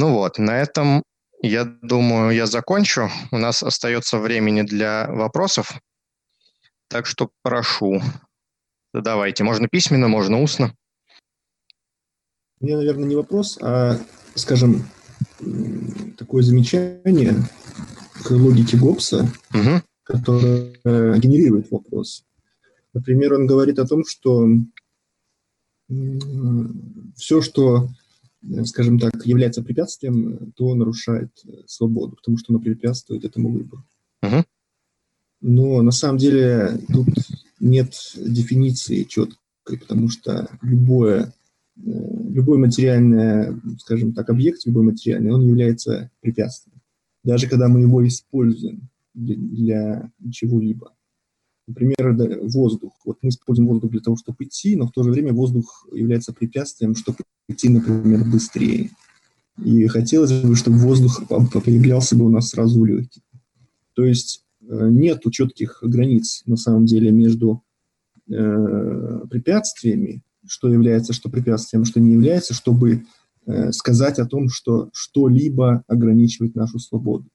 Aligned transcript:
Ну 0.00 0.14
вот, 0.14 0.38
на 0.38 0.58
этом, 0.58 1.02
я 1.42 1.64
думаю, 1.66 2.30
я 2.34 2.46
закончу. 2.46 3.10
У 3.32 3.36
нас 3.36 3.62
остается 3.62 4.18
времени 4.18 4.62
для 4.62 5.06
вопросов. 5.10 5.78
Так 6.88 7.04
что 7.04 7.28
прошу, 7.42 8.00
задавайте. 8.94 9.44
Можно 9.44 9.68
письменно, 9.68 10.08
можно 10.08 10.40
устно. 10.40 10.74
У 12.60 12.64
меня, 12.64 12.78
наверное, 12.78 13.04
не 13.04 13.14
вопрос, 13.14 13.58
а, 13.60 13.98
скажем, 14.36 14.88
такое 16.16 16.44
замечание 16.44 17.34
к 18.24 18.30
логике 18.30 18.78
Гоббса, 18.78 19.28
угу. 19.52 19.82
которое 20.04 20.72
генерирует 21.18 21.70
вопрос. 21.70 22.24
Например, 22.94 23.34
он 23.34 23.46
говорит 23.46 23.78
о 23.78 23.86
том, 23.86 24.06
что 24.06 24.48
все, 27.16 27.42
что, 27.42 27.90
скажем 28.64 28.98
так, 28.98 29.26
является 29.26 29.62
препятствием, 29.62 30.52
то 30.56 30.74
нарушает 30.74 31.30
свободу, 31.66 32.16
потому 32.16 32.38
что 32.38 32.52
оно 32.52 32.60
препятствует 32.60 33.24
этому 33.24 33.50
выбору. 33.50 33.84
Угу. 34.22 34.44
Но 35.42 35.82
на 35.82 35.90
самом 35.90 36.18
деле 36.18 36.80
тут 36.92 37.08
нет 37.60 37.94
дефиниции 38.16 39.04
четкой, 39.04 39.78
потому 39.78 40.08
что 40.08 40.50
любое, 40.62 41.32
любой 41.76 42.58
материальный, 42.58 43.60
скажем 43.78 44.12
так, 44.12 44.28
объект, 44.30 44.66
любой 44.66 44.84
материальный, 44.84 45.32
он 45.32 45.46
является 45.46 46.10
препятствием. 46.20 46.80
Даже 47.22 47.48
когда 47.48 47.68
мы 47.68 47.80
его 47.80 48.06
используем 48.06 48.88
для, 49.14 49.36
для 49.36 50.12
чего-либо. 50.32 50.92
Например, 51.70 52.40
воздух. 52.42 52.92
Вот 53.04 53.18
мы 53.22 53.28
используем 53.28 53.68
воздух 53.68 53.92
для 53.92 54.00
того, 54.00 54.16
чтобы 54.16 54.44
идти, 54.44 54.74
но 54.74 54.88
в 54.88 54.90
то 54.90 55.04
же 55.04 55.10
время 55.10 55.32
воздух 55.32 55.86
является 55.92 56.32
препятствием, 56.32 56.96
чтобы 56.96 57.18
идти, 57.48 57.68
например, 57.68 58.24
быстрее. 58.24 58.90
И 59.64 59.86
хотелось 59.86 60.32
бы, 60.32 60.56
чтобы 60.56 60.78
воздух 60.78 61.22
появлялся 61.28 62.16
бы 62.16 62.24
у 62.24 62.28
нас 62.28 62.48
сразу 62.48 62.80
в 62.80 62.84
легких. 62.84 63.22
То 63.94 64.04
есть 64.04 64.44
э, 64.68 64.88
нет 64.90 65.22
четких 65.30 65.78
границ, 65.82 66.42
на 66.46 66.56
самом 66.56 66.86
деле, 66.86 67.12
между 67.12 67.62
э, 68.28 69.20
препятствиями, 69.30 70.22
что 70.44 70.72
является 70.72 71.12
что 71.12 71.30
препятствием, 71.30 71.84
что 71.84 72.00
не 72.00 72.14
является, 72.14 72.52
чтобы 72.52 73.04
э, 73.46 73.70
сказать 73.70 74.18
о 74.18 74.26
том, 74.26 74.48
что 74.48 74.90
что-либо 74.92 75.84
ограничивает 75.86 76.56
нашу 76.56 76.80
свободу. 76.80 77.28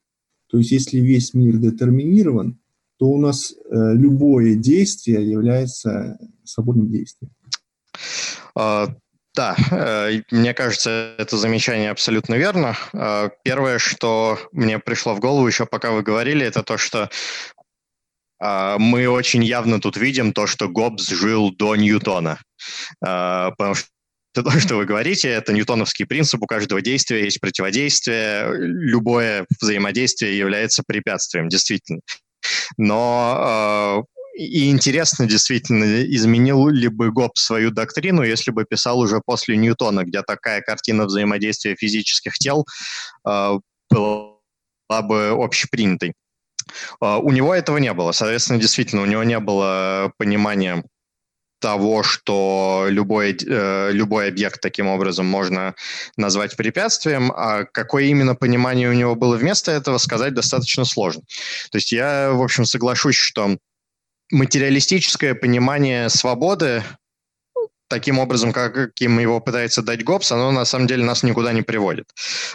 То 0.47 0.57
есть 0.57 0.71
если 0.71 0.99
весь 0.99 1.33
мир 1.33 1.57
детерминирован, 1.57 2.59
то 2.97 3.07
у 3.07 3.19
нас 3.19 3.51
э, 3.51 3.55
любое 3.93 4.55
действие 4.55 5.29
является 5.29 6.17
свободным 6.43 6.89
действием. 6.89 7.31
А, 8.55 8.87
да, 9.35 9.55
э, 9.71 10.21
мне 10.31 10.53
кажется, 10.53 11.15
это 11.17 11.37
замечание 11.37 11.91
абсолютно 11.91 12.35
верно. 12.35 12.77
А, 12.93 13.29
первое, 13.43 13.79
что 13.79 14.39
мне 14.51 14.79
пришло 14.79 15.13
в 15.13 15.19
голову 15.19 15.45
еще 15.45 15.65
пока 15.65 15.91
вы 15.91 16.03
говорили, 16.03 16.45
это 16.45 16.63
то, 16.63 16.77
что 16.77 17.09
а, 18.39 18.77
мы 18.77 19.09
очень 19.09 19.43
явно 19.43 19.81
тут 19.81 19.97
видим 19.97 20.31
то, 20.31 20.47
что 20.47 20.69
Гоббс 20.69 21.09
жил 21.09 21.51
до 21.53 21.75
Ньютона. 21.75 22.39
Потому 23.01 23.75
что 23.75 23.89
то, 24.33 24.59
что 24.59 24.75
вы 24.75 24.85
говорите, 24.85 25.29
это 25.29 25.53
ньютоновский 25.53 26.05
принцип, 26.05 26.41
у 26.41 26.45
каждого 26.45 26.81
действия 26.81 27.23
есть 27.23 27.39
противодействие, 27.39 28.47
любое 28.57 29.45
взаимодействие 29.61 30.37
является 30.37 30.83
препятствием, 30.85 31.47
действительно. 31.47 32.01
Но 32.77 34.03
э, 34.05 34.15
и 34.35 34.69
интересно, 34.69 35.25
действительно, 35.25 36.03
изменил 36.03 36.67
ли 36.67 36.89
бы 36.89 37.11
Гоб 37.11 37.37
свою 37.37 37.71
доктрину, 37.71 38.23
если 38.23 38.51
бы 38.51 38.65
писал 38.65 38.99
уже 38.99 39.21
после 39.25 39.55
Ньютона, 39.57 40.03
где 40.03 40.21
такая 40.21 40.61
картина 40.61 41.05
взаимодействия 41.05 41.75
физических 41.75 42.33
тел 42.33 42.65
э, 43.27 43.59
была 43.89 45.01
бы 45.01 45.29
общепринятой. 45.29 46.13
Э, 47.01 47.17
у 47.17 47.31
него 47.31 47.53
этого 47.53 47.77
не 47.77 47.93
было. 47.93 48.11
Соответственно, 48.11 48.59
действительно, 48.59 49.01
у 49.03 49.05
него 49.05 49.23
не 49.23 49.39
было 49.39 50.11
понимания 50.17 50.83
того, 51.65 52.03
что 52.03 52.85
любой, 52.89 53.35
э, 53.35 53.89
любой 53.91 54.27
объект 54.27 54.61
таким 54.61 54.85
образом 54.85 55.25
можно 55.25 55.73
назвать 56.15 56.55
препятствием, 56.55 57.31
а 57.35 57.63
какое 57.63 58.03
именно 58.03 58.35
понимание 58.35 58.87
у 58.87 58.93
него 58.93 59.15
было 59.15 59.35
вместо 59.35 59.71
этого, 59.71 59.97
сказать 59.97 60.35
достаточно 60.35 60.85
сложно. 60.85 61.23
То 61.71 61.79
есть 61.79 61.91
я, 61.91 62.29
в 62.33 62.43
общем, 62.43 62.65
соглашусь, 62.65 63.15
что 63.15 63.57
материалистическое 64.31 65.33
понимание 65.33 66.09
свободы 66.09 66.83
таким 67.87 68.19
образом, 68.19 68.53
каким 68.53 69.17
его 69.17 69.39
пытается 69.39 69.81
дать 69.81 70.03
Гоббс, 70.03 70.31
оно 70.31 70.51
на 70.51 70.65
самом 70.65 70.85
деле 70.85 71.03
нас 71.03 71.23
никуда 71.23 71.51
не 71.51 71.63
приводит. 71.63 72.11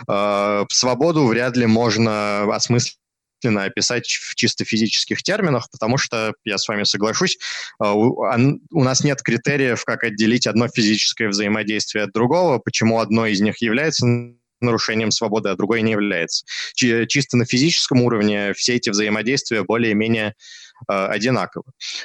Э, 0.09 0.66
свободу 0.70 1.26
вряд 1.26 1.56
ли 1.56 1.66
можно 1.66 2.43
осмыслить 2.54 3.00
описать 3.45 4.06
в 4.06 4.34
чисто 4.34 4.65
физических 4.65 5.23
терминах, 5.23 5.69
потому 5.71 5.99
что, 5.99 6.34
я 6.45 6.59
с 6.59 6.69
вами 6.69 6.84
соглашусь, 6.84 7.39
а, 7.78 7.95
у 7.95 8.84
нас 8.84 9.05
нет 9.05 9.23
критериев, 9.23 9.84
как 9.84 10.05
отделить 10.05 10.47
одно 10.47 10.69
физическое 10.69 11.28
взаимодействие 11.28 12.05
от 12.05 12.12
другого, 12.12 12.59
почему 12.59 13.00
одно 13.00 13.27
из 13.27 13.41
них 13.41 13.61
является 13.62 14.06
нарушением 14.61 15.11
свободы, 15.11 15.49
а 15.49 15.56
другое 15.56 15.81
не 15.81 15.93
является. 15.93 16.45
Чисто 16.75 17.37
на 17.37 17.45
физическом 17.45 18.03
уровне 18.03 18.53
все 18.55 18.77
эти 18.77 18.91
взаимодействия 18.91 19.65
более-менее 19.65 20.34
э, 20.89 20.93
одинаковы. 20.93 21.65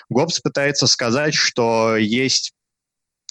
Гоббс 0.09 0.39
пытается 0.39 0.87
сказать, 0.87 1.33
что 1.33 1.97
есть 1.97 2.53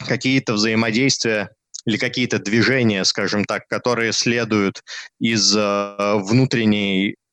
какие-то 0.06 0.54
взаимодействия 0.54 1.50
или 1.86 1.96
какие-то 1.96 2.38
движения, 2.38 3.04
скажем 3.04 3.44
так, 3.44 3.66
которые 3.68 4.12
следуют 4.12 4.82
из 5.18 5.54
э, 5.56 6.14
внутренней 6.16 7.16
Э, 7.16 7.23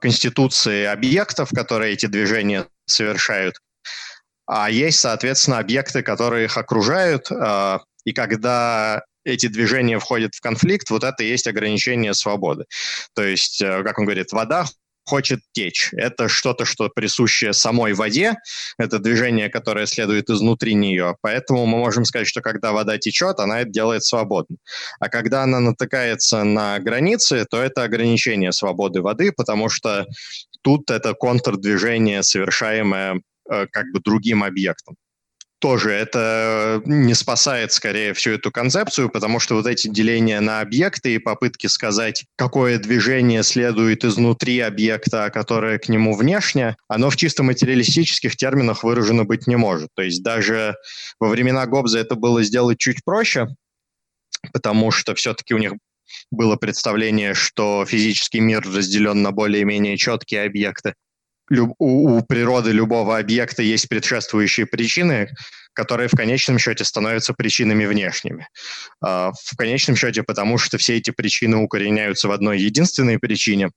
конституции 0.00 0.84
объектов, 0.84 1.50
которые 1.54 1.92
эти 1.92 2.06
движения 2.06 2.66
совершают, 2.86 3.56
а 4.46 4.70
есть, 4.70 5.00
соответственно, 5.00 5.58
объекты, 5.58 6.02
которые 6.02 6.46
их 6.46 6.56
окружают, 6.56 7.30
э, 7.30 7.78
и 8.04 8.12
когда 8.12 9.02
эти 9.24 9.46
движения 9.46 9.98
входят 9.98 10.34
в 10.34 10.40
конфликт, 10.40 10.90
вот 10.90 11.02
это 11.02 11.22
и 11.22 11.28
есть 11.28 11.46
ограничение 11.46 12.12
свободы. 12.12 12.66
То 13.14 13.24
есть, 13.24 13.62
э, 13.62 13.82
как 13.82 13.98
он 13.98 14.04
говорит, 14.04 14.32
вода 14.32 14.66
хочет 15.04 15.40
течь. 15.52 15.90
Это 15.92 16.28
что-то, 16.28 16.64
что 16.64 16.88
присуще 16.88 17.52
самой 17.52 17.92
воде, 17.94 18.34
это 18.78 18.98
движение, 18.98 19.48
которое 19.48 19.86
следует 19.86 20.30
изнутри 20.30 20.74
нее. 20.74 21.16
Поэтому 21.20 21.66
мы 21.66 21.78
можем 21.78 22.04
сказать, 22.04 22.26
что 22.26 22.40
когда 22.40 22.72
вода 22.72 22.98
течет, 22.98 23.38
она 23.38 23.60
это 23.60 23.70
делает 23.70 24.04
свободно. 24.04 24.56
А 25.00 25.08
когда 25.08 25.42
она 25.42 25.60
натыкается 25.60 26.44
на 26.44 26.78
границы, 26.78 27.44
то 27.50 27.62
это 27.62 27.82
ограничение 27.82 28.52
свободы 28.52 29.02
воды, 29.02 29.32
потому 29.32 29.68
что 29.68 30.06
тут 30.62 30.90
это 30.90 31.14
контрдвижение, 31.14 32.22
совершаемое 32.22 33.20
э, 33.50 33.66
как 33.70 33.86
бы 33.92 34.00
другим 34.00 34.42
объектом 34.42 34.96
тоже 35.58 35.92
это 35.92 36.82
не 36.84 37.14
спасает 37.14 37.72
скорее 37.72 38.12
всю 38.12 38.32
эту 38.32 38.50
концепцию, 38.50 39.08
потому 39.08 39.40
что 39.40 39.54
вот 39.54 39.66
эти 39.66 39.88
деления 39.88 40.40
на 40.40 40.60
объекты 40.60 41.14
и 41.14 41.18
попытки 41.18 41.66
сказать, 41.66 42.24
какое 42.36 42.78
движение 42.78 43.42
следует 43.42 44.04
изнутри 44.04 44.60
объекта, 44.60 45.24
а 45.24 45.30
которое 45.30 45.78
к 45.78 45.88
нему 45.88 46.14
внешне, 46.16 46.76
оно 46.88 47.10
в 47.10 47.16
чисто 47.16 47.42
материалистических 47.42 48.36
терминах 48.36 48.84
выражено 48.84 49.24
быть 49.24 49.46
не 49.46 49.56
может. 49.56 49.88
То 49.94 50.02
есть 50.02 50.22
даже 50.22 50.76
во 51.18 51.28
времена 51.28 51.66
Гоббза 51.66 51.98
это 51.98 52.14
было 52.14 52.42
сделать 52.42 52.78
чуть 52.78 53.04
проще, 53.04 53.48
потому 54.52 54.90
что 54.90 55.14
все-таки 55.14 55.54
у 55.54 55.58
них 55.58 55.72
было 56.30 56.56
представление, 56.56 57.34
что 57.34 57.84
физический 57.86 58.40
мир 58.40 58.62
разделен 58.62 59.22
на 59.22 59.30
более-менее 59.32 59.96
четкие 59.96 60.44
объекты, 60.44 60.94
у, 61.50 62.22
природы 62.22 62.72
любого 62.72 63.18
объекта 63.18 63.62
есть 63.62 63.88
предшествующие 63.88 64.66
причины, 64.66 65.28
которые 65.74 66.08
в 66.08 66.16
конечном 66.16 66.58
счете 66.58 66.84
становятся 66.84 67.34
причинами 67.34 67.84
внешними. 67.84 68.48
А, 69.00 69.32
в 69.32 69.56
конечном 69.56 69.96
счете 69.96 70.22
потому, 70.22 70.56
что 70.56 70.78
все 70.78 70.96
эти 70.96 71.10
причины 71.10 71.56
укореняются 71.56 72.28
в 72.28 72.32
одной 72.32 72.60
единственной 72.60 73.18
причине, 73.18 73.70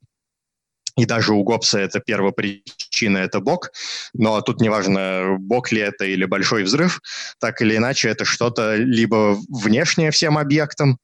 и 0.97 1.05
даже 1.05 1.33
у 1.33 1.43
Гоббса 1.43 1.79
это 1.79 1.99
первая 1.99 2.31
причина, 2.31 3.19
это 3.19 3.39
Бог, 3.39 3.69
но 4.13 4.41
тут 4.41 4.61
неважно, 4.61 5.37
Бог 5.39 5.71
ли 5.71 5.79
это 5.79 6.05
или 6.05 6.25
большой 6.25 6.63
взрыв, 6.63 7.01
так 7.39 7.61
или 7.61 7.77
иначе 7.77 8.09
это 8.09 8.25
что-то 8.25 8.75
либо 8.75 9.37
внешнее 9.47 10.09
всем 10.09 10.39
объектам, 10.39 10.97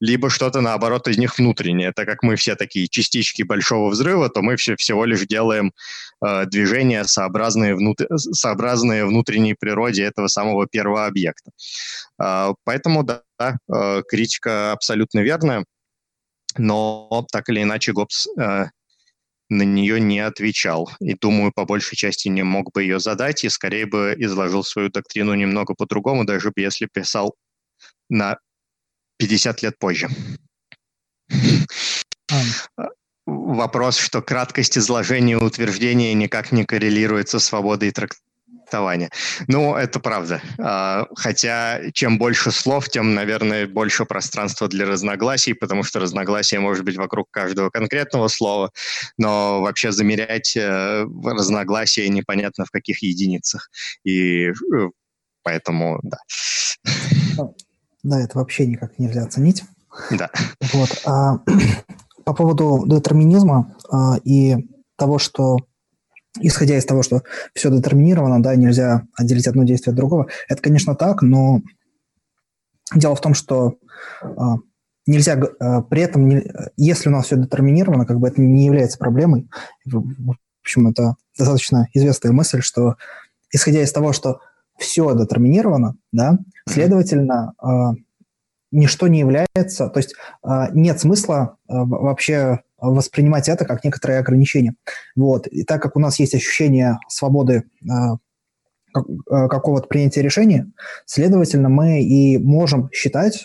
либо 0.00 0.30
что-то, 0.30 0.60
наоборот, 0.60 1.08
из 1.08 1.18
них 1.18 1.38
внутреннее. 1.38 1.92
Так 1.92 2.06
как 2.06 2.22
мы 2.22 2.36
все 2.36 2.54
такие 2.54 2.88
частички 2.88 3.42
большого 3.42 3.90
взрыва, 3.90 4.28
то 4.28 4.42
мы 4.42 4.56
все, 4.56 4.76
всего 4.76 5.04
лишь 5.04 5.26
делаем 5.26 5.72
э, 6.24 6.46
движения, 6.46 7.04
сообразные, 7.04 7.74
внут... 7.74 8.00
сообразные 8.16 9.06
внутренней 9.06 9.54
природе 9.54 10.04
этого 10.04 10.28
самого 10.28 10.66
первого 10.66 11.06
объекта. 11.06 11.50
Э, 12.22 12.52
поэтому, 12.64 13.04
да, 13.04 13.22
э, 13.38 14.02
критика 14.08 14.72
абсолютно 14.72 15.20
верная, 15.20 15.64
но 16.58 17.26
так 17.32 17.48
или 17.48 17.62
иначе 17.62 17.92
Гоббс 17.92 18.26
э, 18.38 18.66
на 19.48 19.62
нее 19.62 20.00
не 20.00 20.20
отвечал. 20.20 20.90
И, 21.00 21.14
думаю, 21.14 21.52
по 21.54 21.64
большей 21.64 21.96
части 21.96 22.28
не 22.28 22.42
мог 22.42 22.72
бы 22.72 22.82
ее 22.82 23.00
задать, 23.00 23.44
и 23.44 23.48
скорее 23.48 23.86
бы 23.86 24.14
изложил 24.18 24.64
свою 24.64 24.90
доктрину 24.90 25.34
немного 25.34 25.74
по-другому, 25.74 26.24
даже 26.24 26.52
если 26.56 26.88
писал 26.92 27.34
на 28.08 28.38
50 29.18 29.62
лет 29.62 29.78
позже. 29.78 30.08
Вопрос, 33.26 33.98
что 33.98 34.22
краткость 34.22 34.78
изложения 34.78 35.36
утверждения 35.36 36.14
никак 36.14 36.52
не 36.52 36.64
коррелируется 36.64 37.40
с 37.40 37.46
свободой 37.46 37.90
трактования. 37.90 39.10
Ну, 39.48 39.74
это 39.74 39.98
правда. 39.98 40.40
А, 40.60 41.06
хотя 41.16 41.90
чем 41.92 42.18
больше 42.18 42.52
слов, 42.52 42.88
тем, 42.88 43.14
наверное, 43.14 43.66
больше 43.66 44.04
пространства 44.04 44.68
для 44.68 44.86
разногласий, 44.86 45.54
потому 45.54 45.82
что 45.82 45.98
разногласие 45.98 46.60
может 46.60 46.84
быть 46.84 46.96
вокруг 46.96 47.28
каждого 47.30 47.70
конкретного 47.70 48.28
слова, 48.28 48.70
но 49.18 49.60
вообще 49.60 49.90
замерять 49.90 50.56
э, 50.56 51.04
разногласия 51.24 52.08
непонятно 52.08 52.64
в 52.64 52.70
каких 52.70 53.02
единицах. 53.02 53.70
И 54.04 54.50
э, 54.50 54.52
поэтому, 55.42 56.00
да. 56.02 56.18
Да, 58.06 58.20
это 58.20 58.38
вообще 58.38 58.66
никак 58.66 58.96
нельзя 59.00 59.24
оценить. 59.24 59.64
Да. 60.12 60.30
Вот. 60.72 61.02
А, 61.06 61.40
по 62.24 62.34
поводу 62.34 62.84
детерминизма 62.86 63.74
а, 63.90 64.16
и 64.22 64.68
того, 64.96 65.18
что 65.18 65.56
исходя 66.40 66.78
из 66.78 66.84
того, 66.84 67.02
что 67.02 67.24
все 67.52 67.68
детерминировано, 67.68 68.40
да, 68.40 68.54
нельзя 68.54 69.02
отделить 69.16 69.48
одно 69.48 69.64
действие 69.64 69.90
от 69.90 69.96
другого, 69.96 70.28
это, 70.48 70.62
конечно, 70.62 70.94
так, 70.94 71.22
но 71.22 71.62
дело 72.94 73.16
в 73.16 73.20
том, 73.20 73.34
что 73.34 73.74
а, 74.22 74.58
нельзя 75.08 75.42
а, 75.58 75.82
при 75.82 76.02
этом, 76.02 76.28
не, 76.28 76.44
если 76.76 77.08
у 77.08 77.12
нас 77.12 77.26
все 77.26 77.36
детерминировано, 77.36 78.06
как 78.06 78.20
бы 78.20 78.28
это 78.28 78.40
не 78.40 78.66
является 78.66 78.98
проблемой. 78.98 79.48
В 79.84 80.36
общем, 80.62 80.86
это 80.86 81.16
достаточно 81.36 81.88
известная 81.92 82.30
мысль, 82.30 82.60
что 82.60 82.94
исходя 83.50 83.82
из 83.82 83.90
того, 83.90 84.12
что 84.12 84.42
все 84.78 85.14
детерминировано, 85.14 85.96
да, 86.12 86.38
следовательно, 86.68 87.52
а, 87.58 87.94
ничто 88.70 89.08
не 89.08 89.20
является, 89.20 89.88
то 89.88 89.98
есть 89.98 90.14
а, 90.42 90.68
нет 90.72 91.00
смысла 91.00 91.56
а, 91.68 91.84
вообще 91.84 92.60
воспринимать 92.78 93.48
это 93.48 93.64
как 93.64 93.84
некоторое 93.84 94.20
ограничение. 94.20 94.74
Вот. 95.16 95.46
И 95.46 95.64
так 95.64 95.80
как 95.80 95.96
у 95.96 96.00
нас 96.00 96.18
есть 96.18 96.34
ощущение 96.34 96.98
свободы 97.08 97.64
какого-то 98.92 99.88
принятия 99.88 100.20
решения, 100.20 100.70
следовательно, 101.06 101.70
мы 101.70 102.02
и 102.02 102.36
можем 102.36 102.90
считать, 102.92 103.42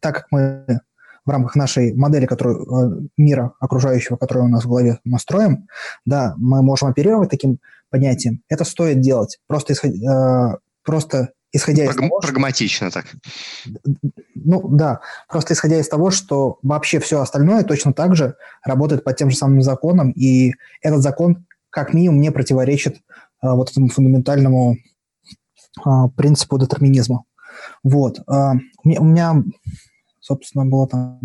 так 0.00 0.14
как 0.16 0.26
мы 0.32 0.80
в 1.24 1.30
рамках 1.30 1.54
нашей 1.54 1.94
модели 1.94 2.26
которую, 2.26 3.08
мира 3.16 3.52
окружающего, 3.60 4.16
который 4.16 4.42
у 4.42 4.48
нас 4.48 4.64
в 4.64 4.68
голове 4.68 4.98
мы 5.04 5.20
строим, 5.20 5.68
да, 6.04 6.34
мы 6.36 6.62
можем 6.62 6.88
оперировать 6.88 7.30
таким 7.30 7.58
понятием. 7.88 8.42
Это 8.48 8.64
стоит 8.64 9.00
делать. 9.00 9.38
Просто, 9.46 9.74
исход, 9.74 9.92
просто 10.82 11.32
исходя 11.52 11.84
Праг- 11.84 11.90
из 11.90 11.96
того... 11.96 12.20
Прагматично 12.20 12.90
так. 12.90 13.06
Ну 14.34 14.68
да, 14.68 15.00
просто 15.28 15.54
исходя 15.54 15.78
из 15.78 15.88
того, 15.88 16.10
что 16.10 16.58
вообще 16.62 16.98
все 16.98 17.20
остальное 17.20 17.62
точно 17.62 17.92
так 17.92 18.16
же 18.16 18.36
работает 18.64 19.04
под 19.04 19.16
тем 19.16 19.30
же 19.30 19.36
самым 19.36 19.62
законом, 19.62 20.10
и 20.12 20.54
этот 20.80 21.02
закон 21.02 21.46
как 21.70 21.94
минимум 21.94 22.20
не 22.20 22.30
противоречит 22.30 23.00
а, 23.40 23.54
вот 23.54 23.70
этому 23.70 23.88
фундаментальному 23.88 24.76
а, 25.84 26.08
принципу 26.08 26.58
детерминизма. 26.58 27.24
Вот. 27.82 28.20
А, 28.26 28.52
у, 28.84 28.88
меня, 28.88 29.00
у 29.00 29.04
меня, 29.04 29.42
собственно, 30.20 30.64
было 30.64 30.86
там 30.86 31.20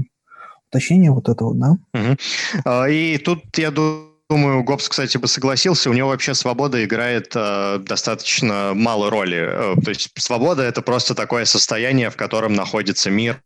уточнение 0.69 1.11
вот 1.11 1.29
этого, 1.29 1.55
да? 1.55 1.77
Угу. 1.93 2.89
И 2.89 3.17
тут 3.23 3.57
я 3.57 3.71
думаю, 3.71 4.16
Думаю, 4.29 4.61
Гоббс, 4.63 4.89
кстати, 4.89 5.17
бы 5.17 5.27
согласился. 5.27 5.89
У 5.89 5.93
него 5.93 6.09
вообще 6.09 6.33
свобода 6.33 6.83
играет 6.83 7.31
э, 7.33 7.77
достаточно 7.79 8.73
мало 8.75 9.09
роли. 9.09 9.37
Э, 9.37 9.75
то 9.81 9.89
есть 9.89 10.09
свобода 10.17 10.63
это 10.63 10.81
просто 10.81 11.15
такое 11.15 11.45
состояние, 11.45 12.09
в 12.09 12.17
котором 12.17 12.53
находится 12.53 13.09
мир 13.09 13.41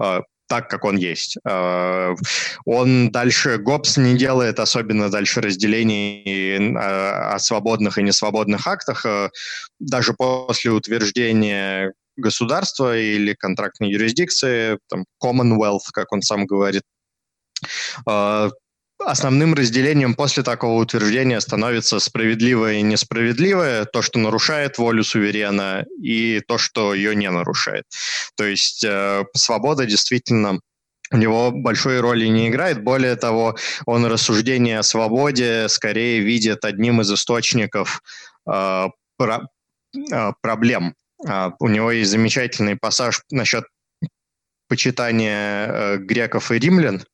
э, 0.00 0.20
так, 0.48 0.70
как 0.70 0.84
он 0.84 0.96
есть. 0.96 1.36
Э, 1.46 2.14
он 2.64 3.10
дальше, 3.10 3.58
Гоббс 3.58 3.98
не 3.98 4.16
делает 4.16 4.58
особенно 4.58 5.10
дальше 5.10 5.42
разделений 5.42 6.72
э, 6.74 6.78
о 6.78 7.38
свободных 7.38 7.98
и 7.98 8.02
несвободных 8.02 8.66
актах. 8.66 9.04
Э, 9.04 9.28
даже 9.78 10.14
после 10.14 10.70
утверждения 10.70 11.92
государства 12.16 12.96
или 12.96 13.34
контрактной 13.34 13.90
юрисдикции, 13.90 14.78
там, 14.88 15.04
Commonwealth, 15.22 15.90
как 15.92 16.10
он 16.12 16.22
сам 16.22 16.46
говорит, 16.46 16.84
Основным 19.06 19.54
разделением 19.54 20.16
после 20.16 20.42
такого 20.42 20.82
утверждения 20.82 21.40
становится 21.40 22.00
справедливое 22.00 22.74
и 22.74 22.82
несправедливое, 22.82 23.84
то, 23.84 24.02
что 24.02 24.18
нарушает 24.18 24.78
волю 24.78 25.04
суверена, 25.04 25.86
и 26.02 26.40
то, 26.40 26.58
что 26.58 26.92
ее 26.92 27.14
не 27.14 27.30
нарушает. 27.30 27.84
То 28.34 28.42
есть 28.42 28.82
э, 28.82 29.24
свобода 29.32 29.86
действительно 29.86 30.58
у 31.12 31.18
него 31.18 31.52
большой 31.52 32.00
роли 32.00 32.26
не 32.26 32.48
играет. 32.48 32.82
Более 32.82 33.14
того, 33.14 33.56
он 33.84 34.06
рассуждение 34.06 34.80
о 34.80 34.82
свободе 34.82 35.68
скорее 35.68 36.18
видит 36.18 36.64
одним 36.64 37.00
из 37.00 37.12
источников 37.12 38.02
э, 38.44 38.86
про, 39.16 39.40
э, 40.12 40.32
проблем. 40.42 40.96
Э, 41.24 41.52
у 41.60 41.68
него 41.68 41.92
есть 41.92 42.10
замечательный 42.10 42.74
пассаж 42.74 43.22
насчет 43.30 43.66
почитания 44.68 45.68
э, 45.68 45.96
греков 45.98 46.50
и 46.50 46.58
римлян, 46.58 47.04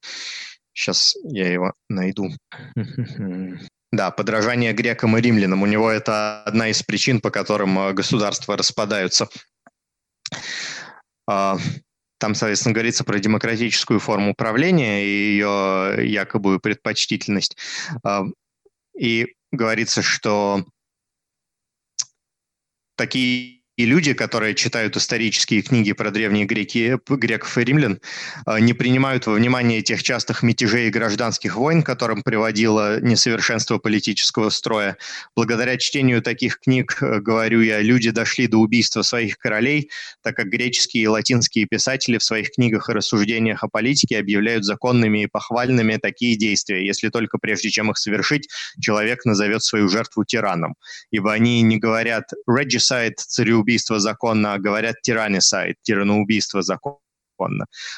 Сейчас 0.74 1.16
я 1.24 1.52
его 1.52 1.72
найду. 1.88 2.30
Да, 3.94 4.10
подражание 4.10 4.72
грекам 4.72 5.18
и 5.18 5.20
римлянам. 5.20 5.62
У 5.62 5.66
него 5.66 5.90
это 5.90 6.42
одна 6.44 6.68
из 6.68 6.82
причин, 6.82 7.20
по 7.20 7.30
которым 7.30 7.78
э, 7.78 7.92
государства 7.92 8.56
распадаются. 8.56 9.28
А, 11.28 11.58
там, 12.16 12.34
соответственно, 12.34 12.72
говорится 12.72 13.04
про 13.04 13.18
демократическую 13.18 14.00
форму 14.00 14.30
управления 14.30 15.04
и 15.04 15.32
ее 15.32 16.10
якобы 16.10 16.58
предпочтительность. 16.58 17.58
А, 18.02 18.24
и 18.98 19.34
говорится, 19.50 20.00
что 20.00 20.64
такие 22.96 23.61
и 23.76 23.86
люди, 23.86 24.12
которые 24.12 24.54
читают 24.54 24.96
исторические 24.96 25.62
книги 25.62 25.92
про 25.92 26.10
древние 26.10 26.44
греки, 26.44 26.98
греков 27.08 27.56
и 27.56 27.64
римлян, 27.64 28.00
э, 28.46 28.60
не 28.60 28.74
принимают 28.74 29.26
во 29.26 29.32
внимание 29.32 29.80
тех 29.80 30.02
частых 30.02 30.42
мятежей 30.42 30.88
и 30.88 30.90
гражданских 30.90 31.56
войн, 31.56 31.82
которым 31.82 32.22
приводило 32.22 33.00
несовершенство 33.00 33.78
политического 33.78 34.50
строя. 34.50 34.98
Благодаря 35.34 35.78
чтению 35.78 36.20
таких 36.20 36.60
книг, 36.60 36.98
э, 37.00 37.20
говорю 37.20 37.62
я, 37.62 37.80
люди 37.80 38.10
дошли 38.10 38.46
до 38.46 38.58
убийства 38.58 39.00
своих 39.00 39.38
королей, 39.38 39.90
так 40.22 40.36
как 40.36 40.48
греческие 40.48 41.04
и 41.04 41.08
латинские 41.08 41.66
писатели 41.66 42.18
в 42.18 42.24
своих 42.24 42.50
книгах 42.50 42.90
и 42.90 42.92
рассуждениях 42.92 43.64
о 43.64 43.68
политике 43.68 44.18
объявляют 44.18 44.64
законными 44.64 45.22
и 45.22 45.26
похвальными 45.26 45.96
такие 45.96 46.36
действия, 46.36 46.84
если 46.84 47.08
только 47.08 47.38
прежде 47.38 47.70
чем 47.70 47.90
их 47.90 47.96
совершить, 47.96 48.48
человек 48.78 49.24
назовет 49.24 49.62
свою 49.62 49.88
жертву 49.88 50.24
тираном. 50.24 50.74
Ибо 51.10 51.32
они 51.32 51.62
не 51.62 51.78
говорят 51.78 52.24
«regicide 52.46 53.14
царю 53.16 53.61
убийство 53.62 53.98
законно, 53.98 54.52
а 54.52 54.58
говорят 54.58 54.96
тираницайд, 55.02 55.76
тираноубийство 55.82 56.62
законно. 56.62 56.98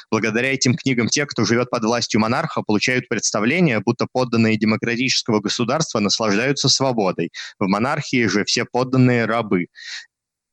Благодаря 0.09 0.53
этим 0.53 0.75
книгам 0.75 1.07
те, 1.07 1.25
кто 1.25 1.45
живет 1.45 1.69
под 1.69 1.83
властью 1.83 2.21
монарха, 2.21 2.61
получают 2.61 3.07
представление, 3.09 3.79
будто 3.79 4.07
подданные 4.11 4.57
демократического 4.57 5.39
государства 5.39 5.99
наслаждаются 5.99 6.69
свободой. 6.69 7.31
В 7.59 7.67
монархии 7.67 8.27
же 8.27 8.43
все 8.45 8.65
подданные 8.65 9.25
рабы. 9.25 9.67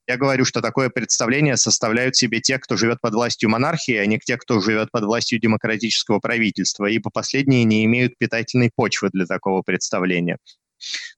Я 0.08 0.16
говорю, 0.16 0.44
что 0.44 0.60
такое 0.60 0.90
представление 0.90 1.56
составляют 1.56 2.16
себе 2.16 2.40
те, 2.40 2.58
кто 2.58 2.76
живет 2.76 3.00
под 3.00 3.14
властью 3.14 3.48
монархии, 3.50 3.94
а 3.94 4.04
не 4.04 4.18
те, 4.18 4.36
кто 4.36 4.60
живет 4.60 4.90
под 4.90 5.04
властью 5.04 5.38
демократического 5.38 6.18
правительства, 6.18 6.86
ибо 6.86 7.10
последние 7.10 7.64
не 7.64 7.84
имеют 7.84 8.18
питательной 8.18 8.70
почвы 8.74 9.10
для 9.12 9.26
такого 9.26 9.62
представления. 9.62 10.38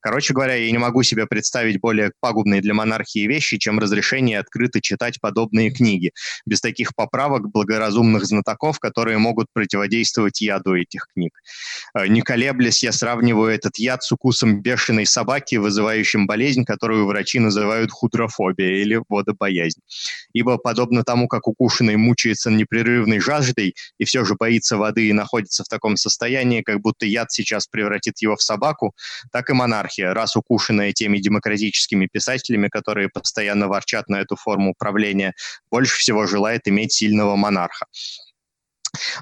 Короче 0.01 0.33
говоря, 0.33 0.55
я 0.55 0.71
не 0.71 0.77
могу 0.77 1.03
себе 1.03 1.25
представить 1.25 1.79
более 1.79 2.11
пагубные 2.19 2.61
для 2.61 2.73
монархии 2.73 3.27
вещи, 3.27 3.57
чем 3.57 3.79
разрешение 3.79 4.39
открыто 4.39 4.81
читать 4.81 5.19
подобные 5.19 5.71
книги, 5.71 6.11
без 6.45 6.61
таких 6.61 6.95
поправок 6.95 7.49
благоразумных 7.51 8.25
знатоков, 8.25 8.79
которые 8.79 9.17
могут 9.17 9.47
противодействовать 9.53 10.41
яду 10.41 10.75
этих 10.75 11.07
книг. 11.13 11.33
Э, 11.97 12.07
не 12.07 12.21
колеблясь, 12.21 12.83
я 12.83 12.91
сравниваю 12.91 13.51
этот 13.51 13.77
яд 13.77 14.03
с 14.03 14.11
укусом 14.11 14.61
бешеной 14.61 15.05
собаки, 15.05 15.55
вызывающим 15.55 16.27
болезнь, 16.27 16.65
которую 16.65 17.05
врачи 17.05 17.39
называют 17.39 17.91
худрофобия 17.91 18.81
или 18.81 19.01
водобоязнь. 19.09 19.81
Ибо, 20.33 20.57
подобно 20.57 21.03
тому, 21.03 21.27
как 21.27 21.47
укушенный 21.47 21.95
мучается 21.95 22.51
непрерывной 22.51 23.19
жаждой 23.19 23.75
и 23.97 24.05
все 24.05 24.25
же 24.25 24.35
боится 24.35 24.77
воды 24.77 25.09
и 25.09 25.13
находится 25.13 25.63
в 25.63 25.67
таком 25.67 25.97
состоянии, 25.97 26.61
как 26.61 26.81
будто 26.81 27.05
яд 27.05 27.31
сейчас 27.31 27.67
превратит 27.67 28.19
его 28.19 28.35
в 28.35 28.43
собаку, 28.43 28.93
так 29.31 29.49
и 29.49 29.53
монархия, 29.55 30.13
раз 30.13 30.35
укушенная 30.35 30.93
теми 30.93 31.17
демократическими 31.17 32.07
писателями, 32.11 32.67
которые 32.67 33.09
постоянно 33.09 33.67
ворчат 33.67 34.07
на 34.09 34.17
эту 34.17 34.35
форму 34.35 34.71
управления, 34.71 35.33
больше 35.71 35.97
всего 35.97 36.27
желает 36.27 36.67
иметь 36.67 36.93
сильного 36.93 37.35
монарха. 37.35 37.87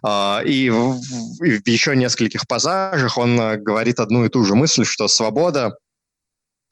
А, 0.03 0.41
и 0.45 0.69
в, 0.69 0.99
еще 1.65 1.95
нескольких 1.95 2.47
пассажах 2.47 3.17
он 3.17 3.39
э, 3.39 3.57
говорит 3.57 3.99
одну 3.99 4.25
и 4.25 4.29
ту 4.29 4.43
же 4.43 4.55
мысль, 4.55 4.85
что 4.85 5.07
свобода 5.07 5.77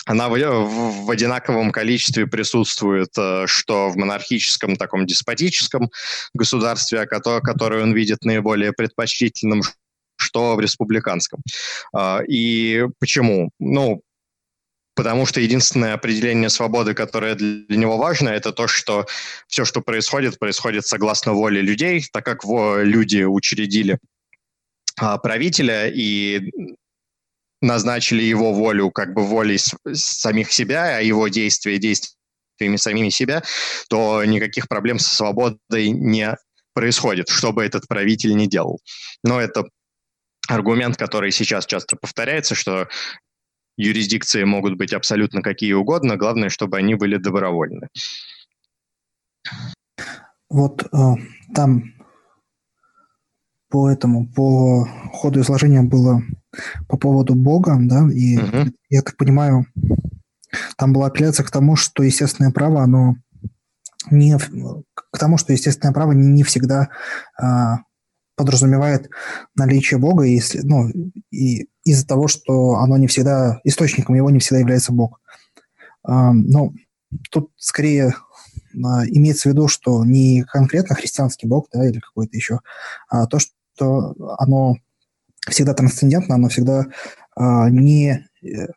она 0.06 0.30
в, 0.30 1.12
одинаковом 1.12 1.72
количестве 1.72 2.26
присутствует, 2.26 3.10
э, 3.18 3.46
что 3.48 3.90
в 3.90 3.98
монархическом 3.98 4.76
таком 4.76 5.06
деспотическом 5.06 5.92
государстве, 6.34 7.06
которое 7.06 7.84
он 7.84 7.94
видит 7.94 8.24
наиболее 8.24 8.74
предпочтительным, 8.74 9.62
что 10.22 10.56
в 10.56 10.60
республиканском. 10.60 11.42
А, 11.94 12.22
и 12.28 12.86
почему? 13.00 13.50
Ну, 13.60 14.02
потому 14.96 15.26
что 15.26 15.42
единственное 15.42 15.94
определение 15.94 16.50
свободы, 16.50 16.94
которое 16.94 17.36
для 17.36 17.78
него 17.78 17.98
важно, 17.98 18.30
это 18.30 18.52
то, 18.52 18.68
что 18.68 19.06
все, 19.48 19.66
что 19.66 19.82
происходит, 19.82 20.40
происходит 20.40 20.86
согласно 20.86 21.34
воле 21.34 21.62
людей, 21.62 22.04
так 22.12 22.26
как 22.26 22.44
люди 22.44 23.24
учредили 23.24 23.98
а, 24.98 25.18
правителя 25.18 25.88
и 25.88 26.52
назначили 27.62 28.24
его 28.24 28.54
волю 28.54 28.92
как 28.92 29.14
бы 29.14 29.26
волей 29.26 29.60
самих 29.94 30.52
себя, 30.52 30.98
а 30.98 31.02
его 31.02 31.28
действия 31.28 31.78
действиями 31.78 32.76
самими 32.76 33.10
себя, 33.10 33.44
то 33.90 34.24
никаких 34.26 34.68
проблем 34.68 35.00
со 35.00 35.16
свободой 35.16 35.90
не 35.90 36.36
происходит, 36.74 37.30
что 37.30 37.52
бы 37.52 37.64
этот 37.64 37.88
правитель 37.88 38.36
ни 38.36 38.46
делал. 38.46 38.80
Но 39.24 39.40
это 39.40 39.66
аргумент, 40.54 40.98
который 40.98 41.32
сейчас 41.32 41.66
часто 41.66 41.96
повторяется, 41.96 42.56
что 42.56 42.88
юрисдикции 43.78 44.44
могут 44.44 44.78
быть 44.78 44.94
абсолютно 44.94 45.42
какие 45.42 45.74
угодно, 45.74 46.18
главное, 46.18 46.50
чтобы 46.50 46.78
они 46.78 46.96
были 46.96 47.18
добровольны. 47.18 47.88
Вот 50.50 50.84
э, 50.84 51.14
там 51.56 51.94
по 53.70 53.90
этому, 53.90 54.28
по 54.28 54.86
ходу 55.14 55.40
изложения 55.40 55.82
было 55.82 56.22
по 56.90 56.98
поводу 56.98 57.36
Бога, 57.36 57.78
да, 57.80 58.08
и 58.14 58.38
угу. 58.38 58.72
я 58.90 59.02
так 59.02 59.16
понимаю, 59.16 59.66
там 60.76 60.92
была 60.92 61.08
апелляция 61.08 61.46
к 61.46 61.52
тому, 61.52 61.78
что 61.78 62.04
естественное 62.04 62.52
право, 62.52 62.84
оно 62.84 63.16
не 64.10 64.38
к 64.38 65.18
тому, 65.18 65.38
что 65.38 65.54
естественное 65.54 65.94
право 65.94 66.12
не 66.12 66.44
всегда 66.44 66.90
а, 67.40 67.78
подразумевает 68.36 69.10
наличие 69.56 70.00
Бога, 70.00 70.24
и, 70.24 70.42
ну, 70.64 70.90
и 71.32 71.68
из-за 71.84 72.08
того, 72.08 72.28
что 72.28 72.76
оно 72.76 72.98
не 72.98 73.08
всегда, 73.08 73.60
источником 73.64 74.16
его 74.16 74.30
не 74.30 74.40
всегда 74.40 74.60
является 74.60 74.94
Бог. 74.94 75.20
Но 76.04 76.74
тут 77.30 77.52
скорее 77.58 78.16
а, 78.84 79.06
имеется 79.06 79.50
в 79.50 79.52
виду, 79.52 79.68
что 79.68 80.04
не 80.06 80.44
конкретно 80.44 80.96
христианский 80.96 81.48
Бог, 81.48 81.68
да, 81.74 81.88
или 81.88 82.00
какой-то 82.00 82.36
еще, 82.36 82.60
а 83.10 83.28
то, 83.28 83.40
что 83.40 84.16
оно 84.38 84.78
всегда 85.50 85.74
трансцендентно, 85.74 86.36
оно 86.36 86.50
всегда 86.50 86.88
а, 87.36 87.70
не 87.70 88.28
э, 88.44 88.68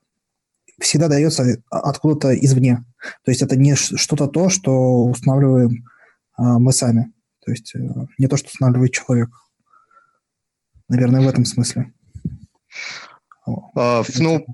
всегда 0.80 1.08
дается 1.08 1.62
откуда-то 1.70 2.34
извне. 2.34 2.84
То 3.24 3.30
есть 3.30 3.42
это 3.42 3.56
не 3.56 3.74
что-то 3.74 4.26
то, 4.26 4.48
что 4.48 5.04
устанавливаем 5.04 5.84
а, 6.36 6.58
мы 6.58 6.72
сами. 6.72 7.12
То 7.44 7.50
есть 7.50 7.74
э, 7.74 7.78
не 8.18 8.26
то, 8.26 8.36
что 8.36 8.48
устанавливает 8.48 8.92
человек. 8.92 9.30
Наверное, 10.88 11.22
в 11.22 11.28
этом 11.28 11.44
смысле. 11.44 11.92
А, 13.74 14.02
ну, 14.18 14.46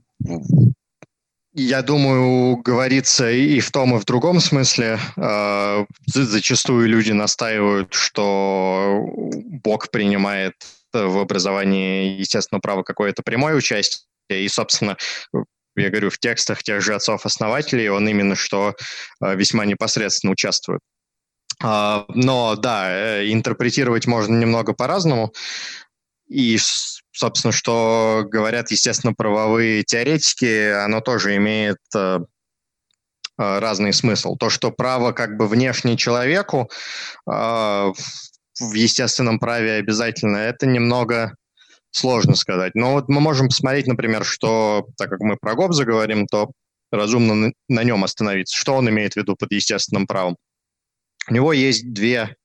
я 1.52 1.82
думаю, 1.82 2.56
говорится 2.58 3.30
и 3.30 3.60
в 3.60 3.70
том, 3.70 3.96
и 3.96 3.99
в 3.99 4.04
другом 4.04 4.40
смысле. 4.40 4.99
А, 5.16 5.84
зачастую 6.06 6.88
люди 6.88 7.12
настаивают, 7.12 7.92
что 7.94 9.04
Бог 9.64 9.90
принимает 9.90 10.54
в 10.92 11.18
образовании 11.18 12.18
естественного 12.18 12.60
права 12.60 12.82
какое-то 12.82 13.22
прямое 13.22 13.54
участие, 13.54 14.04
и, 14.28 14.49
собственно, 14.49 14.96
я 15.76 15.88
говорю, 15.88 16.10
в 16.10 16.18
текстах 16.18 16.62
тех 16.62 16.82
же 16.82 16.94
отцов-основателей 16.94 17.88
он 17.88 18.08
именно 18.08 18.37
что 18.37 18.75
а, 19.20 19.34
весьма 19.34 19.64
непосредственно 19.64 20.32
участвует. 20.32 20.80
Но 21.62 22.56
да, 22.56 22.90
э, 22.90 23.32
интерпретировать 23.32 24.06
можно 24.06 24.34
немного 24.34 24.72
по-разному. 24.72 25.34
И, 26.30 26.58
собственно, 27.10 27.50
что 27.52 28.25
говорят, 28.30 28.70
естественно, 28.70 29.12
правовые 29.12 29.82
теоретики, 29.82 30.70
оно 30.70 31.00
тоже 31.00 31.37
имеет 31.37 31.78
э, 31.96 32.20
э, 33.38 33.58
разный 33.58 33.92
смысл. 33.92 34.37
То, 34.37 34.49
что 34.49 34.70
право 34.70 35.10
как 35.10 35.37
бы 35.37 35.49
внешне 35.49 35.96
человеку 35.96 36.70
э, 37.28 37.32
в 37.32 38.72
естественном 38.75 39.40
праве 39.40 39.72
обязательно, 39.72 40.37
это 40.37 40.66
немного 40.66 41.34
сложно 41.90 42.37
сказать. 42.37 42.76
Но 42.76 42.92
вот 42.92 43.08
мы 43.08 43.20
можем 43.20 43.49
посмотреть, 43.49 43.88
например, 43.88 44.25
что, 44.25 44.87
так 44.96 45.10
как 45.10 45.18
мы 45.20 45.37
про 45.37 45.56
Гоббса 45.56 45.84
говорим, 45.84 46.26
то 46.28 46.52
разумно 46.92 47.52
на 47.68 47.82
нем 47.82 48.04
остановиться. 48.04 48.56
Что 48.56 48.75
он 48.76 48.88
имеет 48.88 49.14
в 49.14 49.16
виду 49.16 49.34
под 49.34 49.50
естественным 49.50 50.06
правом? 50.06 50.37
У 51.28 51.34
него 51.34 51.52
есть 51.52 51.92
две 51.92 52.37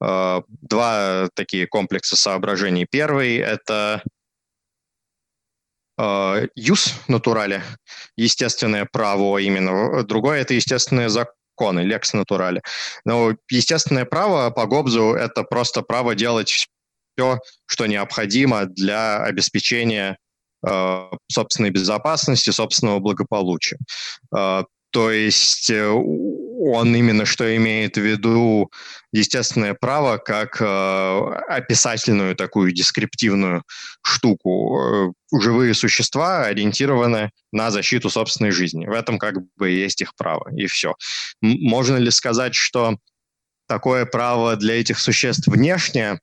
два 0.00 1.28
такие 1.34 1.66
комплекса 1.66 2.16
соображений. 2.16 2.86
Первый– 2.90 3.36
это 3.38 4.02
юс 6.54 6.88
э, 6.88 6.90
натурали, 7.08 7.62
естественное 8.16 8.84
право 8.84 9.38
именно. 9.38 10.02
Другое– 10.04 10.40
это 10.42 10.52
естественные 10.54 11.08
законы, 11.08 11.80
лекс 11.80 12.12
натурали. 12.12 12.60
Но 13.04 13.34
естественное 13.50 14.04
право 14.04 14.50
по 14.50 14.66
Гобзу– 14.66 15.14
это 15.14 15.42
просто 15.42 15.80
право 15.82 16.14
делать 16.14 16.50
все, 16.50 17.38
что 17.64 17.86
необходимо 17.86 18.66
для 18.66 19.22
обеспечения 19.22 20.18
э, 20.68 21.10
собственной 21.28 21.70
безопасности, 21.70 22.50
собственного 22.50 22.98
благополучия. 22.98 23.78
То 24.30 25.10
есть 25.10 25.70
он 26.66 26.94
именно 26.94 27.24
что 27.24 27.56
имеет 27.56 27.96
в 27.96 28.00
виду 28.00 28.70
естественное 29.12 29.74
право 29.74 30.18
как 30.18 30.60
э, 30.60 30.64
описательную 31.48 32.34
такую 32.34 32.72
дескриптивную 32.72 33.62
штуку. 34.02 34.78
Э, 34.78 35.12
живые 35.38 35.74
существа 35.74 36.44
ориентированы 36.44 37.30
на 37.52 37.70
защиту 37.70 38.10
собственной 38.10 38.50
жизни. 38.50 38.86
В 38.86 38.92
этом 38.92 39.18
как 39.18 39.36
бы 39.56 39.70
есть 39.70 40.00
их 40.00 40.14
право, 40.16 40.50
и 40.54 40.66
все. 40.66 40.94
Можно 41.40 41.96
ли 41.96 42.10
сказать, 42.10 42.54
что 42.54 42.96
такое 43.68 44.04
право 44.04 44.56
для 44.56 44.80
этих 44.80 44.98
существ 44.98 45.46
внешнее? 45.46 46.18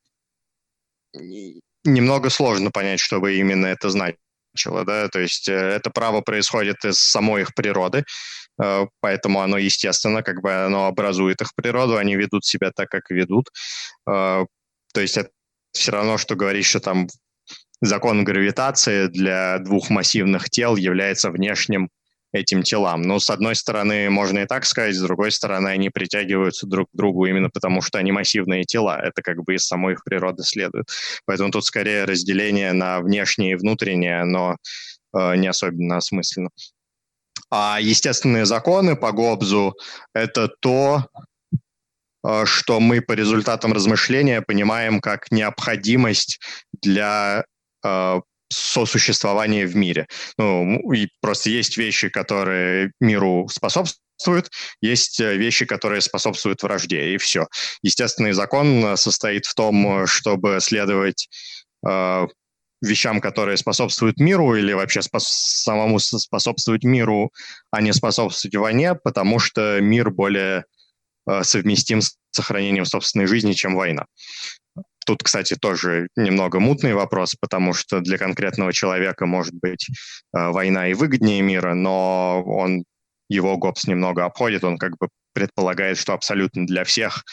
Немного 1.85 2.29
сложно 2.29 2.71
понять, 2.71 2.99
чтобы 2.99 3.35
именно 3.35 3.67
это 3.67 3.89
значило. 3.89 4.85
Да? 4.85 5.07
То 5.07 5.19
есть 5.19 5.47
э, 5.47 5.53
это 5.53 5.89
право 5.89 6.21
происходит 6.21 6.83
из 6.85 6.99
самой 6.99 7.43
их 7.43 7.55
природы, 7.55 8.03
поэтому 9.01 9.41
оно 9.41 9.57
естественно, 9.57 10.23
как 10.23 10.41
бы 10.41 10.53
оно 10.53 10.87
образует 10.87 11.41
их 11.41 11.55
природу, 11.55 11.97
они 11.97 12.15
ведут 12.15 12.45
себя 12.45 12.71
так, 12.75 12.89
как 12.89 13.09
ведут. 13.09 13.49
Э, 14.09 14.45
то 14.93 15.01
есть 15.01 15.17
это 15.17 15.29
все 15.73 15.91
равно, 15.91 16.17
что 16.17 16.35
говорить, 16.35 16.65
что 16.65 16.79
там 16.79 17.07
закон 17.81 18.23
гравитации 18.23 19.07
для 19.07 19.59
двух 19.59 19.89
массивных 19.89 20.49
тел 20.49 20.75
является 20.75 21.31
внешним 21.31 21.89
этим 22.33 22.63
телам. 22.63 23.03
Но, 23.03 23.19
с 23.19 23.29
одной 23.29 23.55
стороны, 23.55 24.09
можно 24.09 24.39
и 24.39 24.45
так 24.45 24.65
сказать, 24.65 24.95
с 24.95 25.01
другой 25.01 25.31
стороны, 25.31 25.69
они 25.69 25.89
притягиваются 25.89 26.65
друг 26.65 26.89
к 26.91 26.95
другу 26.95 27.25
именно 27.25 27.49
потому, 27.49 27.81
что 27.81 27.99
они 27.99 28.11
массивные 28.11 28.63
тела. 28.63 28.99
Это 28.99 29.21
как 29.21 29.43
бы 29.43 29.55
из 29.55 29.65
самой 29.65 29.93
их 29.93 30.03
природы 30.03 30.43
следует. 30.43 30.87
Поэтому 31.25 31.51
тут 31.51 31.65
скорее 31.65 32.05
разделение 32.05 32.73
на 32.73 33.01
внешнее 33.01 33.51
и 33.51 33.55
внутреннее, 33.55 34.23
но 34.25 34.57
э, 35.15 35.35
не 35.35 35.47
особенно 35.47 35.97
осмысленно. 35.97 36.49
А 37.55 37.77
естественные 37.79 38.47
законы 38.47 38.95
по 38.95 39.11
Гоббсу– 39.11 39.75
это 40.15 40.47
то, 40.47 41.05
э, 42.25 42.45
что 42.45 42.79
мы 42.79 42.99
по 42.99 43.11
результатам 43.11 43.73
размышления 43.73 44.41
понимаем 44.41 44.99
как 44.99 45.29
необходимость 45.29 46.39
для 46.81 47.45
э, 47.85 48.21
сосуществования 48.51 49.67
в 49.67 49.75
мире. 49.75 50.07
Ну, 50.39 50.91
и 50.93 51.09
просто 51.21 51.51
есть 51.51 51.77
вещи, 51.77 52.09
которые 52.09 52.91
миру 52.99 53.47
способствуют, 53.51 54.49
есть 54.81 55.19
э, 55.19 55.37
вещи, 55.37 55.67
которые 55.67 56.01
способствуют 56.01 56.63
вражде, 56.63 57.13
и 57.13 57.17
все. 57.17 57.45
Естественный 57.83 58.31
закон 58.31 58.97
состоит 58.97 59.45
в 59.45 59.53
том, 59.53 60.07
чтобы 60.07 60.57
следовать 60.59 61.29
вещам, 62.83 63.21
которые 63.21 63.57
способствуют 63.57 64.19
миру 64.19 64.55
или 64.55 64.73
вообще 64.73 64.99
спос- 65.01 65.25
самому 65.25 65.99
способствовать 65.99 66.83
миру, 66.83 67.31
а 67.71 67.81
не 67.81 67.93
способствовать 67.93 68.55
войне, 68.55 68.95
потому 68.95 69.39
что 69.39 69.79
мир 69.81 70.11
более 70.11 70.65
э, 71.27 71.43
совместим 71.43 72.01
с 72.01 72.17
сохранением 72.31 72.85
собственной 72.85 73.25
жизни, 73.25 73.53
чем 73.53 73.75
война. 73.75 74.05
Тут, 75.05 75.21
кстати, 75.23 75.55
тоже 75.55 76.07
немного 76.15 76.59
мутный 76.59 76.93
вопрос, 76.93 77.35
потому 77.39 77.73
что 77.73 77.99
для 77.99 78.17
конкретного 78.17 78.71
человека 78.71 79.25
может 79.25 79.53
быть 79.53 79.87
э, 79.89 80.49
война 80.49 80.87
и 80.87 80.93
выгоднее 80.93 81.41
мира, 81.41 81.73
но 81.73 82.43
он 82.45 82.83
его 83.29 83.57
ГОПС 83.57 83.87
немного 83.87 84.25
обходит, 84.25 84.63
он 84.63 84.77
как 84.77 84.97
бы 84.97 85.09
предполагает, 85.33 85.97
что 85.97 86.13
абсолютно 86.13 86.65
для 86.65 86.83
всех, 86.83 87.23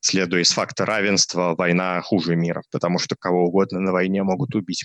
следуя 0.00 0.42
из 0.42 0.50
факта 0.50 0.86
равенства, 0.86 1.54
война 1.56 2.00
хуже 2.02 2.36
мира, 2.36 2.62
потому 2.70 2.98
что 2.98 3.16
кого 3.18 3.46
угодно 3.46 3.80
на 3.80 3.92
войне 3.92 4.22
могут 4.22 4.54
убить. 4.54 4.84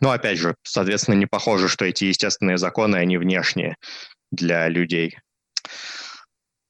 Но 0.00 0.10
опять 0.10 0.38
же, 0.38 0.56
соответственно, 0.64 1.14
не 1.14 1.26
похоже, 1.26 1.68
что 1.68 1.84
эти 1.84 2.04
естественные 2.04 2.58
законы, 2.58 2.96
они 2.96 3.18
внешние 3.18 3.76
для 4.32 4.68
людей. 4.68 5.18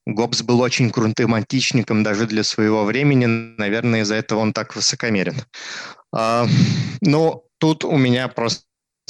Гоббс 0.04 0.42
был 0.42 0.60
очень 0.60 0.90
крутым 0.90 1.34
античником 1.34 2.02
даже 2.02 2.26
для 2.26 2.42
своего 2.42 2.84
времени. 2.84 3.26
Наверное, 3.26 4.00
из-за 4.00 4.16
этого 4.16 4.40
он 4.40 4.52
так 4.52 4.74
высокомерен. 4.74 5.36
А, 6.12 6.46
ну, 7.00 7.44
тут 7.58 7.84
у 7.84 7.96
меня 7.96 8.26
просто 8.28 8.64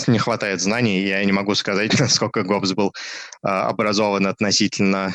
не 0.06 0.18
хватает 0.18 0.60
знаний. 0.60 1.00
Я 1.00 1.24
не 1.24 1.32
могу 1.32 1.54
сказать, 1.54 1.92
насколько 2.00 2.42
Гоббс 2.42 2.72
был 2.72 2.92
а, 3.42 3.68
образован 3.68 4.26
относительно 4.26 5.14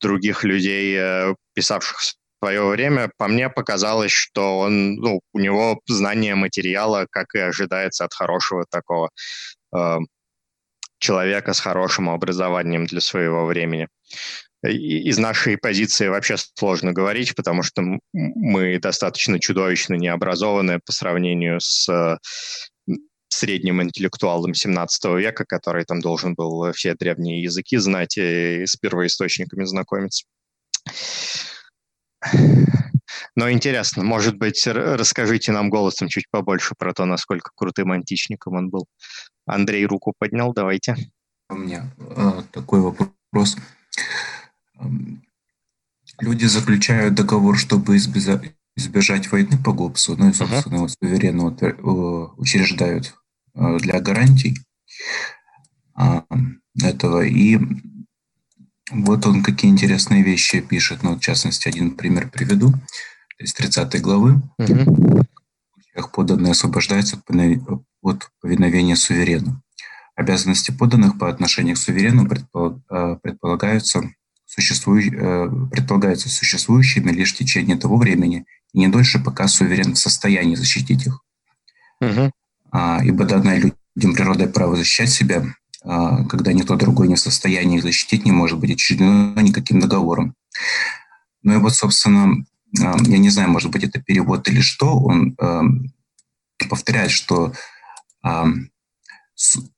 других 0.00 0.44
людей, 0.44 0.96
а, 0.98 1.34
писавших 1.54 1.98
в 1.98 2.14
свое 2.42 2.64
время. 2.66 3.10
По 3.18 3.28
мне 3.28 3.48
показалось, 3.50 4.12
что 4.12 4.58
он, 4.58 4.96
ну, 4.96 5.20
у 5.32 5.38
него 5.38 5.80
знание 5.86 6.34
материала, 6.34 7.06
как 7.10 7.34
и 7.34 7.38
ожидается 7.38 8.04
от 8.04 8.14
хорошего 8.14 8.64
такого 8.68 9.10
а, 9.72 9.98
человека 10.98 11.52
с 11.52 11.60
хорошим 11.60 12.10
образованием 12.10 12.86
для 12.86 13.00
своего 13.00 13.46
времени 13.46 13.88
из 14.62 15.18
нашей 15.18 15.56
позиции 15.56 16.08
вообще 16.08 16.36
сложно 16.36 16.92
говорить, 16.92 17.34
потому 17.34 17.62
что 17.62 17.82
мы 18.12 18.78
достаточно 18.78 19.40
чудовищно 19.40 19.94
необразованные 19.94 20.80
по 20.84 20.92
сравнению 20.92 21.60
с 21.60 21.88
э, 21.88 22.18
средним 23.32 23.82
интеллектуалом 23.82 24.54
17 24.54 25.04
века, 25.16 25.44
который 25.44 25.84
там 25.84 26.00
должен 26.00 26.34
был 26.34 26.72
все 26.72 26.94
древние 26.94 27.42
языки 27.42 27.76
знать 27.78 28.18
и 28.18 28.66
с 28.66 28.76
первоисточниками 28.76 29.64
знакомиться. 29.64 30.26
Но 33.36 33.50
интересно, 33.50 34.04
может 34.04 34.36
быть, 34.36 34.66
расскажите 34.66 35.52
нам 35.52 35.70
голосом 35.70 36.08
чуть 36.08 36.28
побольше 36.30 36.74
про 36.76 36.92
то, 36.92 37.04
насколько 37.06 37.50
крутым 37.54 37.92
античником 37.92 38.54
он 38.54 38.70
был. 38.70 38.86
Андрей 39.46 39.86
руку 39.86 40.12
поднял, 40.18 40.52
давайте. 40.52 40.96
У 41.48 41.54
меня 41.54 41.90
э, 41.98 42.42
такой 42.52 42.80
вопрос. 42.80 43.56
Люди 46.20 46.44
заключают 46.44 47.14
договор, 47.14 47.58
чтобы 47.58 47.96
избежать 47.96 49.32
войны 49.32 49.58
по 49.62 49.72
ГОПСу, 49.72 50.16
ну 50.16 50.28
и, 50.30 50.32
собственно, 50.32 50.84
uh-huh. 50.84 50.88
суверенно 50.88 51.46
учреждают 52.36 53.06
э, 53.06 53.19
для 53.54 54.00
гарантий 54.00 54.58
а, 55.94 56.24
этого. 56.82 57.24
И 57.24 57.58
вот 58.90 59.26
он 59.26 59.42
какие 59.42 59.70
интересные 59.70 60.22
вещи 60.22 60.60
пишет. 60.60 61.02
Ну, 61.02 61.16
в 61.16 61.20
частности, 61.20 61.68
один 61.68 61.92
пример 61.92 62.28
приведу 62.28 62.72
из 63.38 63.54
30 63.54 64.00
главы. 64.00 64.42
Uh-huh. 64.58 65.24
Поданные 66.12 66.52
освобождаются 66.52 67.20
от 68.02 68.30
повиновения 68.40 68.96
суверену. 68.96 69.62
Обязанности 70.14 70.70
поданных 70.70 71.18
по 71.18 71.28
отношению 71.28 71.76
к 71.76 71.78
суверену 71.78 72.26
э, 72.26 73.16
предполагаются 73.22 74.02
существующ... 74.46 75.12
Э, 75.12 75.48
предполагаются 75.70 76.28
существующими 76.28 77.10
лишь 77.10 77.34
в 77.34 77.38
течение 77.38 77.76
того 77.76 77.96
времени 77.96 78.44
и 78.72 78.78
не 78.78 78.88
дольше, 78.88 79.22
пока 79.22 79.48
суверен 79.48 79.94
в 79.94 79.98
состоянии 79.98 80.56
защитить 80.56 81.06
их. 81.06 81.22
Угу. 82.00 82.30
А, 82.72 83.00
ибо 83.04 83.24
данное 83.24 83.58
людям 83.96 84.14
природой 84.14 84.48
право 84.48 84.76
защищать 84.76 85.10
себя, 85.10 85.44
а, 85.82 86.24
когда 86.24 86.52
никто 86.52 86.76
другой 86.76 87.08
не 87.08 87.14
в 87.14 87.20
состоянии 87.20 87.78
их 87.78 87.82
защитить, 87.82 88.24
не 88.24 88.32
может 88.32 88.58
быть 88.58 88.70
учреждено 88.70 89.40
никаким 89.40 89.80
договором. 89.80 90.34
Ну 91.42 91.54
и 91.54 91.56
вот, 91.56 91.74
собственно, 91.74 92.44
а, 92.80 92.96
я 93.06 93.18
не 93.18 93.30
знаю, 93.30 93.50
может 93.50 93.70
быть, 93.70 93.84
это 93.84 94.00
перевод 94.00 94.48
или 94.48 94.60
что, 94.60 94.98
он 94.98 95.36
повторяет, 96.68 97.10
что 97.10 97.54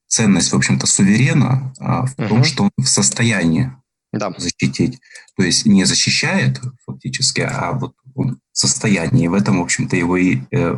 ценность, 0.09 0.53
в 0.53 0.57
общем-то, 0.57 0.87
суверена 0.87 1.73
в 1.79 2.29
том, 2.29 2.43
что 2.43 2.65
он 2.65 2.71
в 2.77 2.89
состоянии 2.89 3.73
да. 4.13 4.33
защитить. 4.37 5.01
То 5.37 5.43
есть 5.43 5.67
не 5.67 5.85
защищает 5.85 6.61
фактически, 6.85 7.41
а 7.41 7.73
вот 7.73 7.95
он 8.15 8.41
в 8.53 8.59
состоянии. 8.59 9.29
В 9.29 9.35
этом, 9.35 9.59
в 9.59 9.63
общем-то, 9.63 9.97
его 9.97 10.17
и 10.17 10.41
э, 10.51 10.75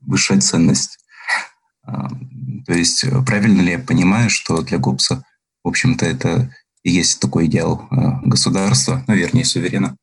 высшая 0.00 0.40
ценность. 0.40 0.98
То 1.86 2.72
есть 2.72 3.04
правильно 3.26 3.60
ли 3.62 3.72
я 3.72 3.78
понимаю, 3.78 4.30
что 4.30 4.62
для 4.62 4.78
Гоббса, 4.78 5.24
в 5.62 5.68
общем-то, 5.68 6.06
это 6.06 6.50
и 6.84 6.90
есть 6.90 7.18
такой 7.18 7.46
идеал 7.46 7.88
э, 7.90 7.94
государства, 8.24 9.02
ну, 9.08 9.14
вернее, 9.14 9.44
суверена? 9.44 9.96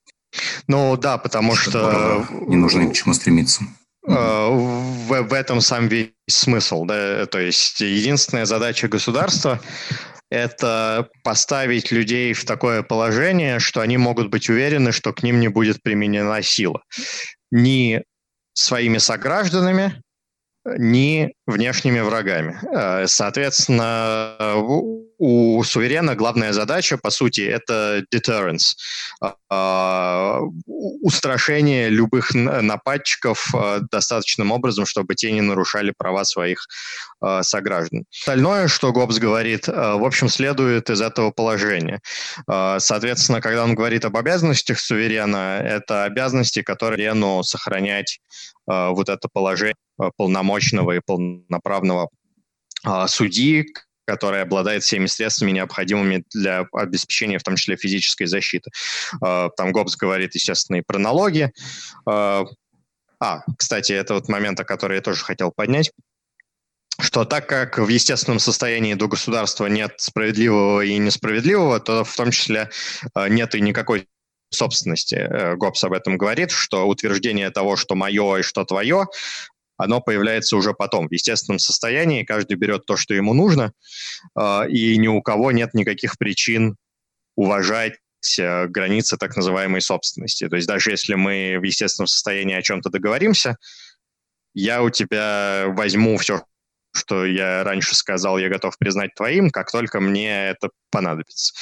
Ну 0.68 0.98
да, 0.98 1.18
потому 1.18 1.56
что... 1.56 2.26
Не 2.48 2.56
нужно 2.56 2.82
ни 2.82 2.90
к 2.90 2.94
чему 2.94 3.14
стремиться. 3.14 3.64
Э, 4.08 4.48
в, 4.50 5.22
в 5.22 5.34
этом 5.34 5.62
сам 5.62 5.88
весь 5.88 6.10
смысл. 6.28 6.86
Да? 6.86 7.28
То 7.28 7.40
есть 7.40 7.80
единственная 7.82 8.46
задача 8.46 8.88
государства 8.88 9.62
это 10.32 11.10
поставить 11.24 11.92
людей 11.92 12.34
в 12.34 12.46
такое 12.46 12.84
положение, 12.84 13.60
что 13.60 13.82
они 13.82 13.98
могут 13.98 14.30
быть 14.30 14.50
уверены, 14.50 14.92
что 14.92 15.14
к 15.14 15.24
ним 15.24 15.40
не 15.40 15.50
будет 15.50 15.84
применена 15.84 16.42
сила. 16.42 16.82
Ни 17.52 18.02
своими 18.54 18.98
согражданами, 18.98 20.02
ни 20.66 21.34
внешними 21.48 22.00
врагами. 22.02 22.60
Э, 22.72 23.08
соответственно, 23.08 24.56
у 25.18 25.64
суверена 25.64 26.16
главная 26.16 26.54
задача, 26.54 26.98
по 26.98 27.10
сути, 27.10 27.42
это 27.42 28.04
deterrence, 28.14 28.76
э, 29.22 30.40
устрашение 31.04 31.90
любых 31.90 32.34
нападчиков 32.34 33.54
э, 33.54 33.82
достаточным 33.92 34.52
образом, 34.52 34.86
чтобы 34.86 35.16
те 35.16 35.32
не 35.32 35.42
нарушали 35.42 35.94
права 35.98 36.24
своих 36.26 36.66
сограждан. 37.42 38.06
Остальное, 38.12 38.68
что 38.68 38.92
Гоббс 38.92 39.20
говорит, 39.20 39.68
в 39.68 40.04
общем, 40.04 40.28
следует 40.28 40.90
из 40.90 41.02
этого 41.02 41.30
положения. 41.30 42.02
Соответственно, 42.48 43.42
когда 43.42 43.64
он 43.64 43.76
говорит 43.76 44.06
об 44.06 44.18
обязанностях 44.18 44.80
суверена, 44.80 45.62
это 45.64 46.06
обязанности, 46.06 46.64
которые 46.64 47.12
суверену 47.12 47.44
сохранять 47.44 48.20
вот 48.66 49.10
это 49.10 49.28
положение 49.32 49.76
полномочного 50.18 50.94
и 50.94 51.02
полноправного 51.06 52.10
судьи, 53.08 53.68
который 54.06 54.42
обладает 54.42 54.84
всеми 54.84 55.06
средствами, 55.06 55.52
необходимыми 55.52 56.24
для 56.34 56.68
обеспечения, 56.74 57.38
в 57.38 57.44
том 57.44 57.56
числе 57.56 57.78
физической 57.78 58.26
защиты. 58.26 58.72
Там 59.20 59.72
Гоббс 59.72 59.96
говорит, 59.96 60.34
естественно, 60.34 60.78
и 60.78 60.82
про 60.82 60.98
налоги. 60.98 61.52
А, 62.08 62.44
кстати, 63.58 63.92
это 63.92 64.16
вот 64.16 64.28
момент, 64.30 64.60
о 64.60 64.64
который 64.64 64.96
я 64.96 65.02
тоже 65.02 65.24
хотел 65.24 65.52
поднять 65.52 65.92
что 67.00 67.26
так 67.26 67.48
как 67.48 67.78
в 67.80 67.88
естественном 67.88 68.40
состоянии 68.40 68.94
до 68.94 69.08
государства 69.08 69.66
нет 69.66 69.96
справедливого 69.98 70.82
и 70.82 70.98
несправедливого, 70.98 71.80
то 71.80 72.04
в 72.04 72.16
том 72.16 72.32
числе 72.32 72.70
нет 73.16 73.56
и 73.56 73.62
никакой 73.62 74.08
собственности. 74.52 75.16
Э, 75.16 75.56
Гоббс 75.56 75.84
об 75.84 75.94
этом 75.94 76.18
говорит, 76.18 76.52
что 76.52 76.88
утверждение 76.88 77.50
того, 77.50 77.78
что 77.78 77.96
мое 77.96 78.38
и 78.38 78.42
что 78.44 78.66
твое, 78.66 79.08
оно 79.82 80.00
появляется 80.00 80.56
уже 80.56 80.74
потом. 80.74 81.08
В 81.08 81.12
естественном 81.12 81.60
состоянии 81.60 82.24
каждый 82.24 82.56
берет 82.56 82.86
то, 82.86 82.98
что 82.98 83.14
ему 83.14 83.34
нужно, 83.34 83.74
а, 84.36 84.66
и 84.68 84.98
ни 84.98 85.08
у 85.08 85.22
кого 85.22 85.52
нет 85.52 85.74
никаких 85.74 86.18
причин 86.18 86.76
уважать 87.36 87.96
э, 88.38 88.68
границы 88.68 89.18
так 89.18 89.36
называемой 89.36 89.82
собственности. 89.82 90.48
То 90.48 90.56
есть 90.56 90.68
даже 90.68 90.92
если 90.92 91.16
мы 91.16 91.58
в 91.60 91.64
естественном 91.64 92.08
состоянии 92.08 92.56
о 92.56 92.62
чем-то 92.62 92.90
договоримся, 92.90 93.58
я 94.54 94.84
у 94.84 94.90
тебя 94.90 95.66
возьму 95.70 96.18
все, 96.18 96.44
что 96.94 97.26
я 97.26 97.64
раньше 97.64 97.96
сказал, 97.96 98.38
я 98.38 98.50
готов 98.50 98.78
признать 98.78 99.16
твоим, 99.16 99.50
как 99.50 99.72
только 99.72 100.00
мне 100.00 100.50
это 100.50 100.70
понадобится. 100.92 101.54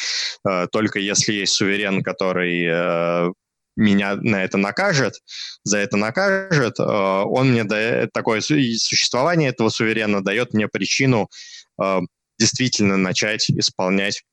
А, 0.44 0.68
только 0.68 1.00
если 1.00 1.34
есть 1.34 1.54
суверен, 1.54 2.04
который 2.04 2.66
э, 2.68 3.32
меня 3.80 4.16
на 4.16 4.44
это 4.44 4.58
накажет, 4.58 5.16
за 5.64 5.78
это 5.78 5.98
накажет, 5.98 6.80
э, 6.80 6.84
он 6.84 7.52
мне 7.52 7.64
дает 7.64 8.12
такое 8.14 8.42
существование 8.42 9.50
этого 9.50 9.70
суверена 9.70 10.24
дает 10.24 10.54
мне 10.54 10.68
причину 10.68 11.30
э, 11.82 12.00
действительно 12.38 12.98
начать 12.98 13.50
исполнять 13.50 14.24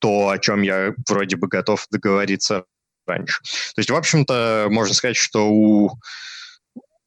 то, 0.00 0.30
о 0.30 0.38
чем 0.38 0.62
я 0.62 0.94
вроде 1.08 1.36
бы 1.36 1.48
готов 1.48 1.86
договориться 1.90 2.64
раньше. 3.06 3.40
То 3.74 3.80
есть, 3.80 3.90
в 3.90 3.96
общем-то, 3.96 4.66
можно 4.70 4.94
сказать, 4.94 5.16
что 5.16 5.48
у 5.48 5.92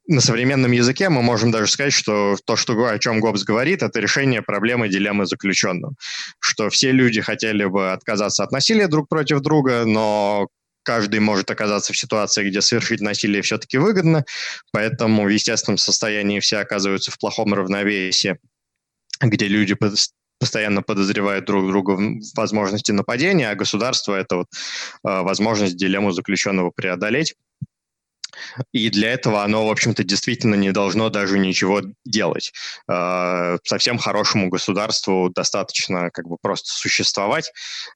на 0.06 0.20
современном 0.20 0.72
языке 0.72 1.08
мы 1.08 1.22
можем 1.22 1.52
даже 1.52 1.70
сказать, 1.70 1.92
что 1.92 2.36
то, 2.44 2.56
что, 2.56 2.72
о 2.84 2.98
чем 2.98 3.20
Гоббс 3.20 3.44
говорит, 3.44 3.84
это 3.84 4.00
решение 4.00 4.42
проблемы 4.42 4.88
дилеммы 4.88 5.24
заключенного. 5.24 5.94
Что 6.40 6.68
все 6.68 6.90
люди 6.90 7.20
хотели 7.20 7.64
бы 7.64 7.92
отказаться 7.92 8.42
от 8.42 8.50
насилия 8.50 8.88
друг 8.88 9.08
против 9.08 9.38
друга, 9.38 9.84
но 9.84 10.48
каждый 10.82 11.20
может 11.20 11.50
оказаться 11.50 11.92
в 11.92 11.98
ситуации, 11.98 12.48
где 12.48 12.60
совершить 12.60 13.00
насилие 13.00 13.42
все-таки 13.42 13.78
выгодно, 13.78 14.24
поэтому 14.72 15.24
в 15.24 15.28
естественном 15.28 15.78
состоянии 15.78 16.40
все 16.40 16.58
оказываются 16.58 17.10
в 17.10 17.18
плохом 17.18 17.54
равновесии, 17.54 18.38
где 19.20 19.46
люди 19.48 19.76
постоянно 20.38 20.82
подозревают 20.82 21.44
друг 21.44 21.68
друга 21.68 21.92
в 21.92 22.20
возможности 22.34 22.92
нападения, 22.92 23.50
а 23.50 23.54
государство– 23.54 24.14
это 24.16 24.36
вот, 24.36 24.46
э, 24.52 25.20
возможность 25.20 25.76
дилемму 25.76 26.12
заключенного 26.12 26.70
преодолеть 26.70 27.34
И 28.72 28.90
для 28.90 29.12
этого 29.12 29.42
оно, 29.44 29.66
в 29.66 29.70
общем-то, 29.70 30.04
действительно 30.04 30.54
не 30.54 30.72
должно 30.72 31.10
даже 31.10 31.38
ничего 31.38 31.82
делать. 32.04 32.52
Э, 32.90 33.58
совсем 33.64 33.98
хорошему 33.98 34.48
государству 34.48 35.30
достаточно 35.30 36.10
как 36.10 36.26
бы 36.26 36.36
просто 36.40 36.70
существовать 36.70 37.52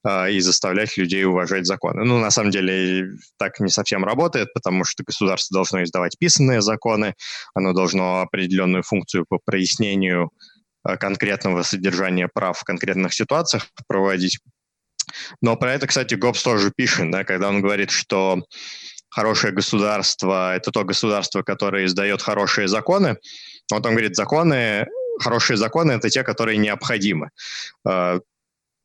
э, 0.06 0.32
и 0.32 0.40
заставлять 0.40 0.96
людей 0.96 1.24
уважать 1.24 1.66
законы. 1.66 2.04
Ну, 2.04 2.18
на 2.18 2.30
самом 2.30 2.50
деле, 2.50 3.08
так 3.38 3.60
не 3.60 3.70
совсем 3.70 4.04
работает, 4.04 4.52
потому 4.52 4.84
что 4.84 5.04
государство 5.04 5.54
должно 5.54 5.82
издавать 5.82 6.18
писанные 6.18 6.60
законы, 6.62 7.14
оно 7.54 7.72
должно 7.72 8.20
определенную 8.20 8.82
функцию 8.82 9.24
по 9.28 9.38
прояснению 9.44 10.30
э, 10.86 10.96
конкретного 10.96 11.62
содержания 11.62 12.28
прав 12.32 12.58
в 12.58 12.64
конкретных 12.64 13.14
ситуациях 13.14 13.68
проводить. 13.86 14.38
Но 15.40 15.56
про 15.56 15.74
это, 15.74 15.86
кстати, 15.86 16.14
Гоббс 16.14 16.42
тоже 16.42 16.72
пишет, 16.74 17.10
да, 17.10 17.24
когда 17.24 17.48
он 17.48 17.60
говорит, 17.60 17.90
что 17.90 18.42
хорошее 19.08 19.52
государство– 19.52 20.54
это 20.56 20.70
то 20.70 20.84
государство, 20.84 21.42
которое 21.42 21.86
издает 21.86 22.22
хорошие 22.22 22.68
законы. 22.68 23.16
Он 23.72 23.80
говорит, 23.80 24.16
законы, 24.16 24.86
хорошие 25.20 25.56
законы– 25.56 25.92
это 25.92 26.10
те, 26.10 26.22
которые 26.22 26.58
необходимы. 26.58 27.30
А, 27.86 28.18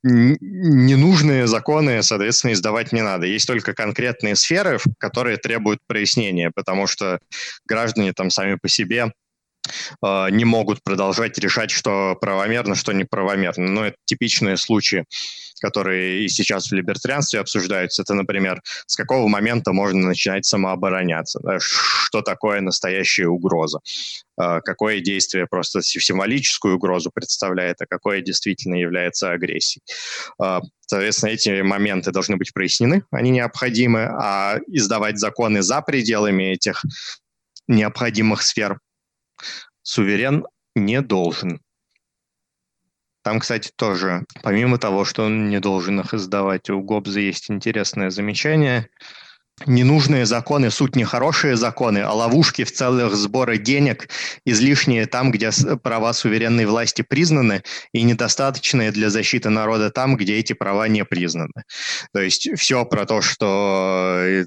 ненужные 0.03 1.47
законы, 1.47 2.01
соответственно, 2.03 2.53
издавать 2.53 2.93
не 2.93 3.01
надо. 3.01 3.25
Есть 3.25 3.47
только 3.47 3.73
конкретные 3.73 4.35
сферы, 4.35 4.79
которые 4.97 5.37
требуют 5.37 5.79
прояснения, 5.87 6.51
потому 6.53 6.87
что 6.87 7.19
граждане 7.65 8.13
там 8.13 8.29
сами 8.29 8.55
по 8.55 8.69
себе 8.69 9.11
не 10.01 10.45
могут 10.45 10.81
продолжать 10.83 11.37
решать, 11.37 11.69
что 11.69 12.17
правомерно, 12.19 12.75
что 12.75 12.91
неправомерно. 12.91 13.67
Но 13.67 13.85
это 13.85 13.97
типичные 14.05 14.57
случаи 14.57 15.05
которые 15.59 16.23
и 16.23 16.29
сейчас 16.29 16.71
в 16.71 16.73
либертарианстве 16.73 17.39
обсуждаются, 17.39 18.01
это, 18.01 18.13
например, 18.13 18.61
с 18.87 18.95
какого 18.95 19.27
момента 19.27 19.73
можно 19.73 20.07
начинать 20.07 20.45
самообороняться, 20.45 21.39
да, 21.43 21.59
что 21.59 22.21
такое 22.21 22.61
настоящая 22.61 23.27
угроза, 23.27 23.79
а, 24.37 24.61
какое 24.61 25.01
действие 25.01 25.47
просто 25.47 25.81
символическую 25.81 26.75
угрозу 26.75 27.11
представляет, 27.13 27.81
а 27.81 27.85
какое 27.85 28.21
действительно 28.21 28.75
является 28.75 29.31
агрессией. 29.31 29.83
Соответственно, 30.87 31.31
эти 31.31 31.61
моменты 31.61 32.11
должны 32.11 32.37
быть 32.37 32.53
прояснены, 32.53 33.03
они 33.11 33.29
необходимы, 33.29 34.05
а 34.05 34.57
издавать 34.67 35.19
законы 35.19 35.61
за 35.61 35.81
пределами 35.81 36.53
этих 36.53 36.83
необходимых 37.67 38.41
сфер 38.41 38.79
суверен 39.81 40.45
не 40.75 41.01
должен. 41.01 41.61
Там, 43.23 43.39
кстати, 43.39 43.71
тоже, 43.75 44.25
помимо 44.43 44.77
того, 44.77 45.05
что 45.05 45.25
он 45.25 45.49
не 45.49 45.59
должен 45.59 45.99
их 45.99 46.13
издавать, 46.13 46.69
у 46.69 46.81
Гобза 46.81 47.19
есть 47.19 47.51
интересное 47.51 48.09
замечание. 48.09 48.89
Ненужные 49.65 50.25
законы– 50.25 50.71
суть 50.71 50.95
не 50.95 51.03
хорошие 51.03 51.57
законы, 51.57 51.99
а 51.99 52.13
ловушки 52.13 52.63
в 52.63 52.71
целых 52.71 53.13
сбора 53.15 53.57
денег, 53.57 54.07
излишние 54.45 55.05
там, 55.05 55.31
где 55.31 55.51
права 55.83 56.13
суверенной 56.13 56.65
власти 56.65 57.01
признаны, 57.01 57.63
и 57.91 58.03
недостаточные 58.03 58.91
для 58.93 59.09
защиты 59.09 59.49
народа 59.49 59.89
там, 59.89 60.15
где 60.15 60.37
эти 60.37 60.53
права 60.53 60.87
не 60.87 61.03
признаны. 61.03 61.63
То 62.13 62.21
есть 62.21 62.47
все 62.57 62.85
про 62.85 63.05
то, 63.05 63.21
что 63.21 64.21
э, 64.23 64.45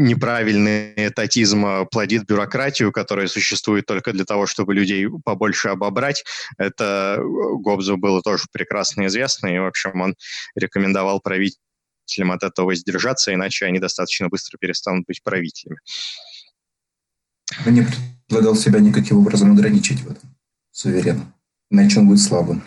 неправильный 0.00 0.94
этатизм 0.96 1.66
а, 1.66 1.84
плодит 1.84 2.24
бюрократию, 2.24 2.90
которая 2.90 3.28
существует 3.28 3.86
только 3.86 4.12
для 4.12 4.24
того, 4.24 4.46
чтобы 4.46 4.74
людей 4.74 5.06
побольше 5.24 5.68
обобрать. 5.68 6.24
Это 6.58 7.16
э, 7.18 7.22
Гобзу 7.22 7.96
было 7.98 8.22
тоже 8.22 8.44
прекрасно 8.50 9.06
известно, 9.06 9.48
и, 9.48 9.58
в 9.58 9.66
общем, 9.66 10.00
он 10.00 10.14
рекомендовал 10.54 11.20
правителям 11.20 12.32
от 12.32 12.42
этого 12.42 12.66
воздержаться, 12.66 13.34
иначе 13.34 13.66
они 13.66 13.78
достаточно 13.78 14.28
быстро 14.28 14.56
перестанут 14.58 15.04
быть 15.06 15.22
правителями. 15.22 15.80
Он 17.66 17.74
не 17.74 17.86
предлагал 18.26 18.56
себя 18.56 18.80
никаким 18.80 19.18
образом 19.18 19.52
ограничить 19.52 20.00
в 20.00 20.10
этом, 20.10 20.34
суверенно, 20.70 21.34
иначе 21.70 22.00
он 22.00 22.08
будет 22.08 22.20
слабым. 22.20 22.62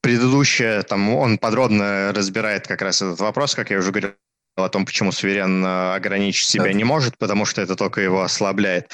Предыдущее, 0.00 0.82
там, 0.82 1.10
он 1.10 1.38
подробно 1.38 2.12
разбирает 2.12 2.66
как 2.66 2.82
раз 2.82 3.00
этот 3.00 3.20
вопрос, 3.20 3.54
как 3.54 3.70
я 3.70 3.78
уже 3.78 3.92
говорил, 3.92 4.14
о 4.56 4.68
том, 4.68 4.84
почему 4.84 5.12
суверен 5.12 5.64
э, 5.64 5.94
ограничить 5.94 6.46
себя 6.46 6.64
да. 6.64 6.72
не 6.72 6.84
может, 6.84 7.18
потому 7.18 7.44
что 7.44 7.62
это 7.62 7.76
только 7.76 8.00
его 8.00 8.22
ослабляет. 8.22 8.90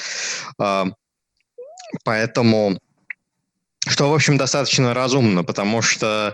А, 0.59 0.87
поэтому, 2.03 2.79
что, 3.87 4.09
в 4.09 4.13
общем, 4.13 4.37
достаточно 4.37 4.93
разумно, 4.93 5.43
потому 5.43 5.81
что 5.81 6.33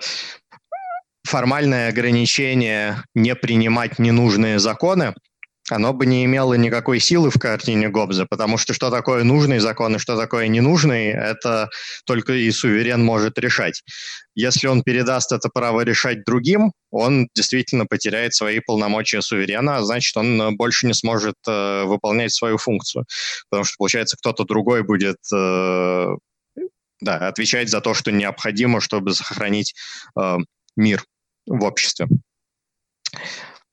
формальное 1.23 1.89
ограничение 1.89 3.03
не 3.15 3.35
принимать 3.35 3.99
ненужные 3.99 4.59
законы– 4.59 5.13
оно 5.69 5.93
бы 5.93 6.05
не 6.05 6.25
имело 6.25 6.53
никакой 6.53 6.99
силы 6.99 7.31
в 7.31 7.39
картине 7.39 7.89
Гоббса, 7.89 8.25
потому 8.25 8.57
что 8.57 8.73
что 8.73 8.91
такое 8.91 9.23
нужный 9.23 9.59
закон 9.59 9.95
и 9.95 9.99
что 9.99 10.15
такое 10.15 10.47
ненужный, 10.47 11.07
это 11.07 11.69
только 12.05 12.33
и 12.33 12.51
суверен 12.51 13.03
может 13.03 13.39
решать. 13.39 13.83
Если 14.35 14.67
он 14.67 14.83
передаст 14.83 15.31
это 15.31 15.49
право 15.49 15.81
решать 15.81 16.23
другим, 16.23 16.71
он 16.91 17.27
действительно 17.33 17.85
потеряет 17.85 18.33
свои 18.35 18.59
полномочия 18.59 19.21
суверена, 19.21 19.77
а 19.77 19.83
значит, 19.83 20.15
он 20.17 20.41
э, 20.41 20.51
больше 20.51 20.87
не 20.87 20.93
сможет 20.93 21.35
э, 21.47 21.83
выполнять 21.85 22.33
свою 22.33 22.57
функцию. 22.57 23.05
Потому 23.49 23.63
что, 23.63 23.75
получается, 23.77 24.17
кто-то 24.17 24.43
другой 24.43 24.83
будет 24.83 25.17
э, 25.33 26.07
да, 27.01 27.27
отвечать 27.27 27.69
за 27.69 27.81
то, 27.81 27.93
что 27.93 28.11
необходимо, 28.11 28.81
чтобы 28.81 29.13
сохранить 29.13 29.73
э, 30.19 30.37
мир 30.75 31.03
в 31.47 31.63
обществе. 31.63 32.07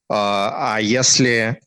А, 0.09 0.76
а 0.76 0.81
если 0.81 1.59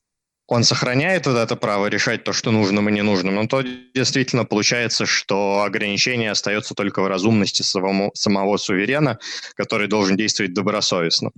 он 0.47 0.63
сохраняет 0.63 1.25
вот 1.25 1.38
это 1.38 1.55
право 1.55 1.88
решать 1.88 2.23
то, 2.23 2.31
что 2.31 2.51
нужным 2.51 2.88
и 2.89 2.91
не 2.91 3.01
нужным, 3.01 3.36
но 3.36 3.47
то 3.47 3.63
действительно 3.63 4.45
получается, 4.45 5.05
что 5.05 5.63
ограничение 5.63 6.31
остается 6.31 6.75
только 6.75 7.01
в 7.01 7.08
разумности 7.08 7.63
самого, 7.63 8.12
самого 8.13 8.58
суверена, 8.58 9.17
который 9.55 9.88
должен 9.88 10.17
действовать 10.17 10.53
добросовестно. 10.53 11.31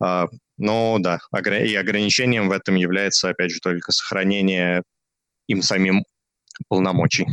А, 0.00 0.28
ну 0.58 0.98
да, 0.98 1.20
и 1.32 1.74
ограничением 1.74 2.48
в 2.48 2.52
этом 2.52 2.74
является, 2.74 3.30
опять 3.30 3.50
же, 3.50 3.60
только 3.60 3.92
сохранение 3.92 4.82
им 5.48 5.62
самим 5.62 6.04
полномочий. 6.68 7.26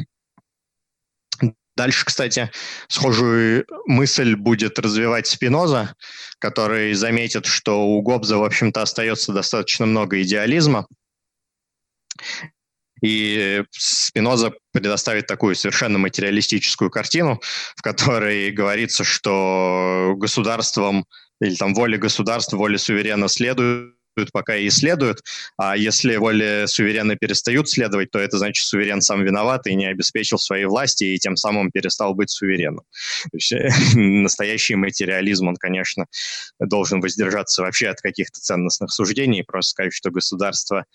Дальше, 1.75 2.05
кстати, 2.05 2.51
схожую 2.89 3.65
мысль 3.85 4.35
будет 4.35 4.77
развивать 4.77 5.27
Спиноза, 5.27 5.95
который 6.37 6.93
заметит, 6.93 7.45
что 7.45 7.87
у 7.87 8.01
Гоббса, 8.01 8.37
в 8.37 8.43
общем-то, 8.43 8.81
остается 8.81 9.31
достаточно 9.31 9.85
много 9.85 10.21
идеализма, 10.21 10.85
и 13.01 13.63
Спиноза 13.71 14.53
предоставит 14.71 15.27
такую 15.27 15.55
совершенно 15.55 15.97
материалистическую 15.97 16.91
картину, 16.91 17.41
в 17.75 17.81
которой 17.81 18.51
говорится, 18.51 19.03
что 19.03 20.13
государством 20.17 21.05
или 21.41 21.55
там 21.55 21.73
воле 21.73 21.97
государства, 21.97 22.57
воле 22.57 22.77
суверена 22.77 23.27
следует 23.27 23.95
пока 24.33 24.55
и 24.55 24.69
следуют, 24.69 25.21
а 25.57 25.77
если 25.77 26.17
воли 26.17 26.65
суверена 26.67 27.15
перестают 27.15 27.69
следовать, 27.69 28.11
то 28.11 28.19
это 28.19 28.37
значит, 28.37 28.65
суверен 28.65 29.01
сам 29.01 29.23
виноват 29.23 29.67
и 29.67 29.73
не 29.73 29.85
обеспечил 29.87 30.37
своей 30.37 30.65
власти, 30.65 31.05
и 31.05 31.17
тем 31.17 31.37
самым 31.37 31.71
перестал 31.71 32.13
быть 32.13 32.29
сувереном. 32.29 32.83
То 33.31 33.37
есть, 33.37 33.53
настоящий 33.95 34.75
материализм, 34.75 35.47
он, 35.47 35.55
конечно, 35.55 36.05
должен 36.59 36.99
воздержаться 36.99 37.61
вообще 37.61 37.87
от 37.87 38.01
каких-то 38.01 38.41
ценностных 38.41 38.91
суждений, 38.91 39.43
просто 39.43 39.71
сказать, 39.71 39.93
что 39.93 40.11
государство 40.11 40.85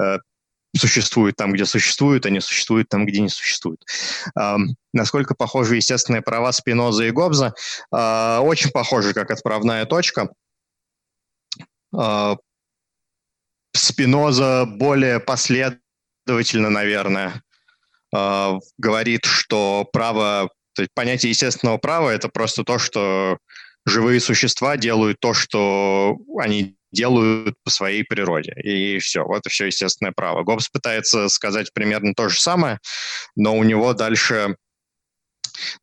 э, 0.00 0.18
существуют 0.76 1.36
там, 1.36 1.52
где 1.52 1.66
существуют, 1.66 2.26
а 2.26 2.30
не 2.30 2.40
существуют 2.40 2.88
там, 2.88 3.06
где 3.06 3.20
не 3.20 3.28
существуют. 3.28 3.84
Э, 4.38 4.56
насколько 4.92 5.34
похожи 5.34 5.76
естественные 5.76 6.22
права 6.22 6.52
Спиноза 6.52 7.04
и 7.04 7.10
Гоббса? 7.10 7.54
Э, 7.94 8.38
очень 8.38 8.70
похожи, 8.70 9.12
как 9.12 9.30
отправная 9.30 9.86
точка. 9.86 10.30
Э, 11.96 12.36
Спиноза 13.72 14.66
более 14.66 15.20
последовательно, 15.20 16.70
наверное, 16.70 17.42
э, 18.14 18.58
говорит, 18.78 19.24
что 19.24 19.88
право, 19.92 20.50
то 20.74 20.82
есть 20.82 20.92
понятие 20.94 21.30
естественного 21.30 21.78
права– 21.78 22.10
это 22.10 22.28
просто 22.28 22.64
то, 22.64 22.78
что 22.78 23.38
живые 23.86 24.20
существа 24.20 24.76
делают 24.76 25.20
то, 25.20 25.34
что 25.34 26.16
они 26.38 26.76
делают 26.92 27.56
по 27.64 27.70
своей 27.70 28.04
природе. 28.04 28.52
И 28.62 28.98
все, 28.98 29.24
вот 29.24 29.46
и 29.46 29.48
все 29.48 29.66
естественное 29.66 30.12
право. 30.12 30.42
Гоббс 30.42 30.68
пытается 30.68 31.28
сказать 31.28 31.72
примерно 31.72 32.14
то 32.14 32.28
же 32.28 32.40
самое, 32.40 32.78
но 33.36 33.56
у 33.56 33.64
него 33.64 33.94
дальше 33.94 34.56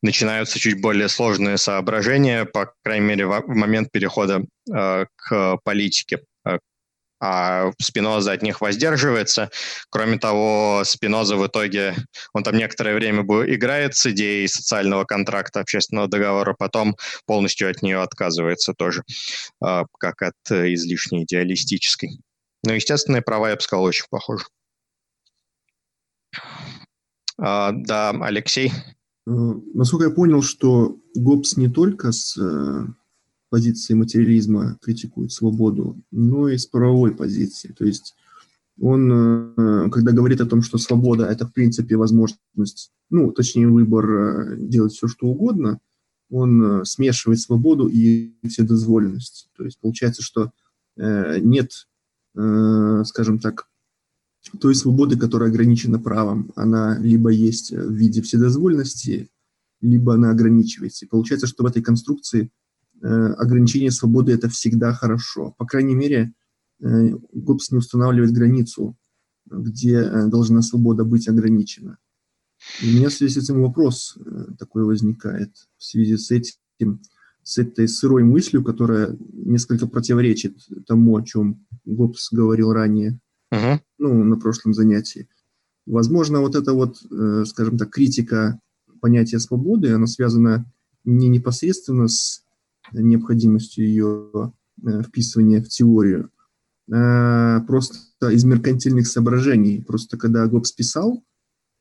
начинаются 0.02 0.60
чуть 0.60 0.82
более 0.82 1.08
сложные 1.08 1.58
соображения, 1.58 2.46
по 2.46 2.74
крайней 2.84 3.06
мере, 3.06 3.28
в 3.28 3.44
момент 3.48 3.92
перехода 3.92 4.42
э, 4.74 5.06
к 5.16 5.58
политике 5.64 6.20
а 7.20 7.72
Спиноза 7.82 8.32
от 8.34 8.42
них 8.42 8.62
воздерживается. 8.62 9.50
Кроме 9.90 10.18
того, 10.18 10.84
Спиноза 10.86 11.36
в 11.36 11.46
итоге, 11.46 11.96
он 12.34 12.44
там 12.44 12.56
некоторое 12.56 12.96
время 12.96 13.24
играет 13.24 13.96
с 13.96 14.06
идеей 14.08 14.48
социального 14.48 15.06
контракта, 15.06 15.60
общественного 15.60 16.08
договора, 16.08 16.56
потом 16.58 16.96
полностью 17.26 17.70
от 17.70 17.82
нее 17.82 18.02
отказывается 18.02 18.74
тоже, 18.74 19.04
а, 19.64 19.86
как 20.00 20.22
от 20.22 20.36
э, 20.52 20.74
излишне 20.74 21.24
идеалистической. 21.24 22.10
Ну, 22.64 22.70
Но 22.70 22.74
естественные 22.74 23.22
права, 23.22 23.50
я 23.50 23.56
бы 23.56 23.62
сказал, 23.62 23.84
очень 23.86 24.06
похожи. 24.10 24.46
А, 27.40 27.72
да, 27.72 28.10
Алексей? 28.10 28.72
Э, 29.28 29.32
насколько 29.74 30.06
я 30.06 30.12
понял, 30.12 30.42
что 30.42 30.98
ГОПС 31.16 31.58
не 31.58 31.70
только 31.70 32.12
с 32.12 32.38
э, 32.38 32.86
позиции 33.50 33.94
материализма 33.94 34.78
критикует 34.82 35.32
свободу, 35.32 35.98
но 36.12 36.50
и 36.50 36.58
с 36.58 36.66
правовой 36.66 37.16
позиции. 37.16 37.74
То 37.78 37.86
есть 37.86 38.16
он, 38.80 39.12
э, 39.12 39.90
когда 39.90 40.12
говорит 40.12 40.42
о 40.42 40.46
том, 40.46 40.62
что 40.62 40.78
свобода– 40.78 41.26
это, 41.32 41.48
в 41.48 41.54
принципе, 41.54 41.96
возможность, 41.96 42.92
ну, 43.10 43.32
точнее, 43.32 43.68
выбор 43.68 44.10
э, 44.10 44.58
делать 44.58 44.94
все, 44.94 45.08
что 45.08 45.28
угодно, 45.28 45.80
он 46.30 46.82
э, 46.82 46.86
смешивает 46.86 47.40
свободу 47.40 47.88
и 47.88 48.34
вседозволенность. 48.48 49.50
То 49.58 49.66
есть 49.66 49.80
получается, 49.80 50.22
что 50.22 50.52
нет, 51.00 51.88
скажем 52.34 53.38
так, 53.38 53.68
той 54.60 54.74
свободы, 54.74 55.16
которая 55.16 55.52
ограничена 55.52 56.00
правом. 56.00 56.52
Она 56.56 56.98
либо 56.98 57.30
есть 57.30 57.72
в 57.72 57.94
виде 57.94 58.24
вседозволенности, 58.24 59.30
либо 59.82 60.16
она 60.16 60.32
ограничивается. 60.32 61.06
И 61.06 61.08
получается, 61.08 61.46
что 61.46 61.64
в 61.64 61.68
этой 61.68 61.84
конструкции 61.84 62.50
ограничение 63.02 63.92
свободы– 63.92 64.32
это 64.34 64.50
всегда 64.50 64.94
хорошо. 64.94 65.54
По 65.58 65.66
крайней 65.66 65.96
мере, 65.96 66.34
Э, 66.80 67.10
ГОПС 67.34 67.72
не 67.72 67.80
устанавливает 67.80 68.32
границу, 68.32 68.96
где 69.46 69.96
э, 69.96 70.28
должна 70.28 70.62
свобода 70.62 71.04
быть 71.04 71.28
ограничена. 71.28 71.98
И 72.82 72.90
у 72.90 72.98
меня 72.98 73.10
в 73.10 73.14
связи 73.14 73.34
с 73.34 73.44
этим 73.44 73.62
вопрос 73.62 74.18
э, 74.18 74.46
такой 74.60 74.84
возникает 74.84 75.52
в 75.78 75.84
связи 75.84 76.18
с 76.18 76.32
этим, 76.32 77.02
с 77.44 77.58
этой 77.58 77.88
сырой 77.88 78.24
мыслью, 78.24 78.64
которая 78.64 79.18
несколько 79.34 79.88
противоречит 79.88 80.58
тому, 80.86 81.18
о 81.18 81.24
чем 81.24 81.66
ГОПС 81.86 82.32
говорил 82.32 82.74
ранее, 82.74 83.20
uh-huh. 83.54 83.80
ну, 83.98 84.24
на 84.24 84.38
прошлом 84.38 84.74
занятии. 84.74 85.28
Возможно, 85.86 86.42
вот 86.42 86.56
эта 86.56 86.74
вот, 86.74 86.98
скажем 87.48 87.78
так, 87.78 87.90
критика 87.92 88.60
понятия 89.00 89.40
свободы, 89.40 89.94
она 89.94 90.06
связана 90.06 90.70
не 91.06 91.30
непосредственно 91.30 92.10
с 92.10 92.44
необходимостью 92.94 93.86
ее 93.86 94.54
вписывания 95.04 95.62
в 95.62 95.68
теорию, 95.68 96.32
Э, 96.90 97.60
просто 97.68 98.30
из 98.32 98.44
меркантильных 98.46 99.08
соображений. 99.08 99.84
Просто 99.86 100.18
когда 100.18 100.48
Гоббс 100.48 100.72
писал, 100.72 101.24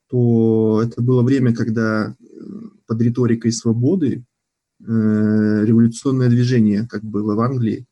то 0.09 0.83
это 0.85 1.01
было 1.01 1.23
время, 1.23 1.55
когда 1.55 2.09
э, 2.09 2.15
под 2.87 3.03
риторикой 3.03 3.53
свободы 3.53 4.25
э, 4.81 4.85
революционное 4.85 6.29
движение, 6.29 6.87
как 6.89 7.05
было 7.05 7.35
в 7.35 7.41
Англии, 7.41 7.87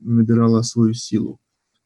набирало 0.00 0.62
свою 0.62 0.92
силу. 0.92 1.38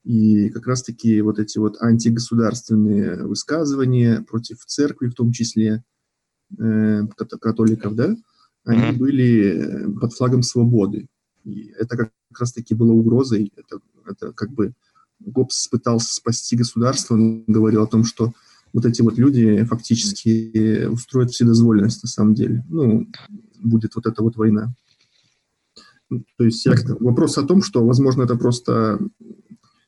И 0.03 0.49
как 0.49 0.67
раз-таки 0.67 1.21
вот 1.21 1.39
эти 1.39 1.59
вот 1.59 1.81
антигосударственные 1.83 3.27
высказывания 3.27 4.23
против 4.23 4.65
церкви, 4.65 5.09
в 5.09 5.15
том 5.15 5.31
числе 5.31 5.85
э, 6.59 7.07
католиков, 7.17 7.95
да, 7.95 8.17
они 8.65 8.83
mm-hmm. 8.83 8.97
были 8.97 9.99
под 10.01 10.13
флагом 10.13 10.43
свободы. 10.43 11.07
И 11.45 11.73
это 11.79 11.97
как 11.97 12.13
раз-таки 12.39 12.75
было 12.75 12.93
угрозой, 12.93 13.53
это 13.57 13.81
это 14.11 14.33
как 14.33 14.53
бы 14.53 14.73
Гоббс 15.21 15.69
пытался 15.69 16.15
спасти 16.15 16.57
государство, 16.57 17.15
он 17.15 17.45
говорил 17.47 17.83
о 17.83 17.87
том, 17.87 18.05
что 18.05 18.33
вот 18.73 18.87
эти 18.87 19.03
вот 19.03 19.19
люди 19.19 19.65
фактически 19.65 20.87
устроят 20.87 21.31
вседозволенность 21.31 22.03
на 22.03 22.09
самом 22.09 22.35
деле. 22.35 22.65
Ну, 22.69 23.07
будет 23.59 23.95
вот 23.97 24.07
эта 24.07 24.23
вот 24.23 24.37
война. 24.37 24.73
То 26.37 26.45
есть 26.45 26.67
вопрос 27.01 27.39
о 27.39 27.43
том, 27.43 27.63
что, 27.63 27.85
возможно, 27.85 28.23
это 28.23 28.37
просто 28.37 28.99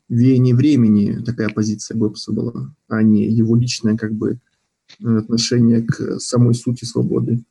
веяние 0.08 0.54
времени, 0.54 1.22
такая 1.24 1.48
позиция 1.48 1.96
Гоббса 1.96 2.32
была, 2.32 2.74
а 2.88 3.02
не 3.02 3.28
его 3.28 3.56
личное 3.56 3.96
как 3.96 4.12
бы 4.12 4.38
отношение 5.02 5.82
к 5.82 6.20
самой 6.20 6.54
сути 6.54 6.84
свободы. 6.84 7.42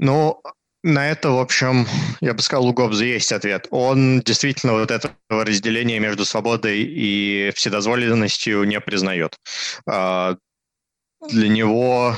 Ну, 0.00 0.40
на 0.82 1.10
это, 1.10 1.30
в 1.30 1.38
общем, 1.38 1.86
я 2.22 2.32
бы 2.32 2.40
сказал, 2.40 2.66
у 2.66 2.72
Гоббза 2.72 3.04
есть 3.04 3.32
ответ. 3.32 3.66
Он 3.70 4.22
действительно 4.22 4.72
вот 4.72 4.90
этого 4.90 5.14
разделения 5.28 6.00
между 6.00 6.24
свободой 6.24 6.80
и 6.82 7.52
вседозволенностью 7.54 8.64
не 8.64 8.80
признает. 8.80 9.36
А, 9.86 10.36
для 11.28 11.48
него, 11.48 12.16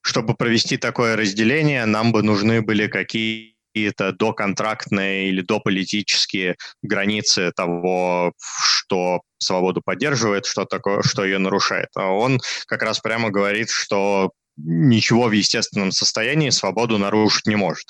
чтобы 0.00 0.34
провести 0.34 0.76
такое 0.76 1.14
разделение, 1.14 1.84
нам 1.86 2.10
бы 2.10 2.24
нужны 2.24 2.60
были 2.60 2.88
какие-то 2.88 4.10
доконтрактные 4.10 5.28
или 5.28 5.42
дополитические 5.42 6.56
границы 6.82 7.52
того, 7.54 8.32
что 8.40 9.20
свободу 9.38 9.80
поддерживает, 9.80 10.44
что 10.44 10.64
такое, 10.64 11.02
что 11.02 11.24
ее 11.24 11.38
нарушает. 11.38 11.90
А 11.94 12.08
он 12.08 12.40
как 12.66 12.82
раз 12.82 12.98
прямо 12.98 13.30
говорит, 13.30 13.70
что 13.70 14.32
ничего 14.56 15.28
в 15.28 15.32
естественном 15.32 15.92
состоянии 15.92 16.50
свободу 16.50 16.98
нарушить 16.98 17.46
не 17.46 17.56
может. 17.56 17.86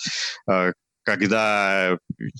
Э, 0.50 0.72
когда 1.04 1.96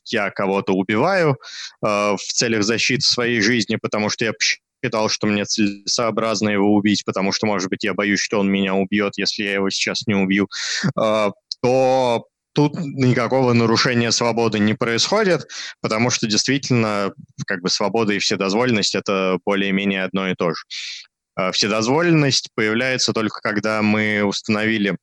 я 0.06 0.30
кого-то 0.30 0.72
убиваю 0.72 1.32
э, 1.32 1.86
в 1.86 2.32
целях 2.32 2.62
защиты 2.62 3.02
своей 3.02 3.40
жизни, 3.40 3.76
потому 3.76 4.08
что 4.08 4.24
я 4.24 4.32
считал, 4.84 5.08
что 5.08 5.26
мне 5.26 5.44
целесообразно 5.44 6.48
его 6.48 6.74
убить, 6.74 7.04
потому 7.04 7.32
что, 7.32 7.46
может 7.46 7.68
быть, 7.68 7.84
я 7.84 7.94
боюсь, 7.94 8.20
что 8.20 8.38
он 8.38 8.50
меня 8.50 8.74
убьет, 8.74 9.14
если 9.16 9.44
я 9.44 9.54
его 9.54 9.70
сейчас 9.70 10.06
не 10.06 10.14
убью, 10.14 10.48
э, 10.96 11.30
то 11.60 12.26
тут 12.54 12.74
никакого 12.76 13.52
нарушения 13.52 14.12
свободы 14.12 14.58
не 14.58 14.74
происходит, 14.74 15.48
потому 15.80 16.10
что 16.10 16.26
действительно 16.26 17.12
как 17.46 17.62
бы 17.62 17.70
свобода 17.70 18.12
и 18.12 18.18
вседозволенность 18.18 18.94
это 18.94 19.38
более-менее 19.44 20.04
одно 20.04 20.28
и 20.28 20.34
то 20.34 20.50
же. 20.50 20.62
А, 21.34 21.52
вседозволенность 21.52 22.50
появляется 22.54 23.12
только 23.12 23.40
когда 23.40 23.82
мы 23.82 24.22
установили 24.22 24.96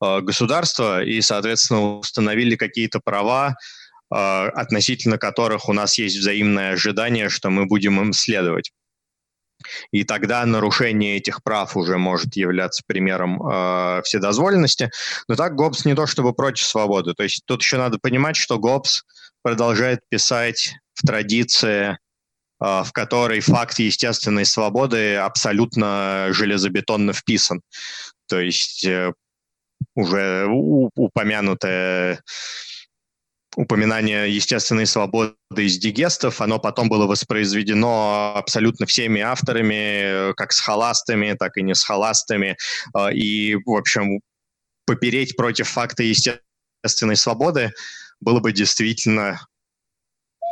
а, 0.00 0.20
государство 0.20 1.02
и, 1.02 1.20
соответственно, 1.20 1.98
установили 1.98 2.56
какие-то 2.56 3.00
права, 3.00 3.56
а, 4.10 4.48
относительно 4.48 5.18
которых 5.18 5.68
у 5.68 5.72
нас 5.72 5.98
есть 5.98 6.16
взаимное 6.16 6.72
ожидание, 6.72 7.28
что 7.28 7.50
мы 7.50 7.66
будем 7.66 8.00
им 8.00 8.12
следовать. 8.12 8.72
И 9.90 10.04
тогда 10.04 10.44
нарушение 10.46 11.16
этих 11.16 11.42
прав 11.42 11.76
уже 11.76 11.98
может 11.98 12.36
являться 12.36 12.84
примером 12.86 13.42
э, 13.42 14.02
вседозволенности. 14.04 14.92
Но 15.26 15.34
так 15.34 15.56
Гоббс 15.56 15.84
не 15.84 15.96
то 15.96 16.06
чтобы 16.06 16.32
против 16.32 16.64
свободы. 16.64 17.12
То 17.14 17.24
есть 17.24 17.42
тут 17.44 17.62
еще 17.62 17.76
надо 17.76 17.98
понимать, 17.98 18.36
что 18.36 18.60
Гоббс 18.60 19.02
продолжает 19.42 20.00
писать 20.08 20.76
в 20.94 21.04
традиции 21.04 21.98
в 22.60 22.90
которой 22.92 23.40
факт 23.40 23.78
естественной 23.78 24.44
свободы 24.44 25.16
абсолютно 25.16 26.28
железобетонно 26.30 27.12
вписан. 27.12 27.60
То 28.28 28.40
есть 28.40 28.84
э, 28.84 29.12
уже 29.94 30.46
упомянутое 30.48 32.20
упоминание 33.56 34.32
естественной 34.32 34.86
свободы 34.86 35.34
из 35.56 35.78
дигестов, 35.78 36.40
оно 36.40 36.60
потом 36.60 36.88
было 36.88 37.06
воспроизведено 37.06 38.34
абсолютно 38.36 38.86
всеми 38.86 39.20
авторами, 39.20 40.32
как 40.34 40.52
с 40.52 40.60
халастами, 40.60 41.34
так 41.36 41.56
и 41.56 41.62
не 41.62 41.74
с 41.74 41.82
халастами. 41.82 42.56
А, 42.94 43.12
и, 43.12 43.56
в 43.56 43.70
общем, 43.76 44.20
попереть 44.86 45.36
против 45.36 45.68
факта 45.68 46.04
естественной 46.04 47.16
свободы 47.16 47.72
было 48.20 48.38
бы 48.38 48.52
действительно 48.52 49.40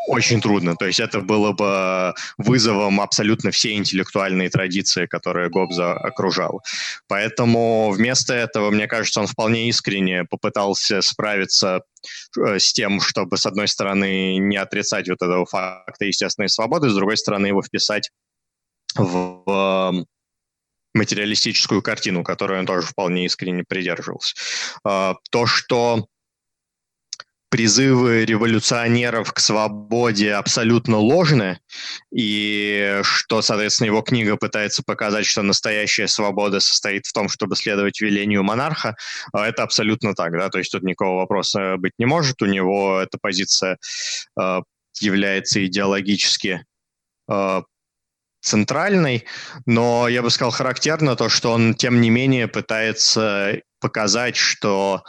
очень 0.07 0.41
трудно. 0.41 0.77
То 0.77 0.87
есть 0.87 1.01
это 1.01 1.21
было 1.21 1.53
бы 1.53 2.15
вызовом 2.39 3.01
абсолютно 3.01 3.51
всей 3.51 3.77
интеллектуальной 3.77 4.49
традиции, 4.49 5.07
которая 5.07 5.49
Гобза 5.49 5.93
окружала. 5.93 6.61
Поэтому 7.09 7.91
вместо 7.91 8.35
этого, 8.35 8.71
мне 8.71 8.87
кажется, 8.87 9.21
он 9.21 9.27
вполне 9.27 9.69
искренне 9.69 10.25
попытался 10.25 11.03
справиться 11.03 11.83
э, 12.39 12.59
с 12.59 12.73
тем, 12.73 13.01
чтобы, 13.01 13.37
с 13.37 13.47
одной 13.47 13.69
стороны, 13.69 14.39
не 14.39 14.57
отрицать 14.57 15.09
вот 15.09 15.23
этого 15.23 15.47
факта 15.47 16.05
естественной 16.05 16.49
свободы, 16.49 16.89
с 16.91 16.95
другой 16.95 17.17
стороны, 17.17 17.47
его 17.47 17.63
вписать 17.63 18.11
в 18.97 20.07
материалистическую 20.95 21.83
картину, 21.83 22.25
которую 22.25 22.61
он 22.61 22.67
тоже 22.67 22.87
вполне 22.87 23.27
искренне 23.27 23.65
придерживался. 23.69 24.35
А, 24.85 25.17
то, 25.31 25.47
что 25.47 26.07
призывы 27.49 28.25
революционеров 28.25 29.33
к 29.33 29.39
свободе 29.39 30.33
абсолютно 30.33 30.99
ложны, 30.99 31.61
и 32.13 33.01
что, 33.03 33.43
соответственно, 33.43 33.87
его 33.87 34.03
книга 34.03 34.37
пытается 34.37 34.83
показать, 34.85 35.27
что 35.27 35.43
настоящая 35.43 36.09
свобода 36.09 36.61
состоит 36.61 37.07
в 37.07 37.13
том, 37.13 37.29
чтобы 37.29 37.57
следовать 37.57 38.01
велению 38.01 38.43
монарха, 38.43 38.97
а 39.33 39.47
это 39.47 39.63
абсолютно 39.63 40.15
так, 40.15 40.33
да, 40.33 40.49
то 40.49 40.59
есть 40.59 40.73
тут 40.73 40.83
никакого 40.83 41.19
вопроса 41.19 41.77
быть 41.79 41.93
не 41.99 42.07
может, 42.07 42.43
у 42.43 42.47
него 42.47 43.01
эта 43.01 43.19
позиция 43.21 43.79
э, 44.41 44.61
является 45.01 45.65
идеологически 45.65 46.65
э, 47.31 47.63
центральной, 48.41 49.25
но 49.67 50.09
я 50.09 50.23
бы 50.23 50.31
сказал 50.31 50.53
характерно 50.53 51.17
то, 51.17 51.29
что 51.29 51.53
он, 51.53 51.75
тем 51.75 52.01
не 52.01 52.11
менее, 52.11 52.49
пытается 52.49 53.61
показать, 53.81 54.37
что 54.37 55.03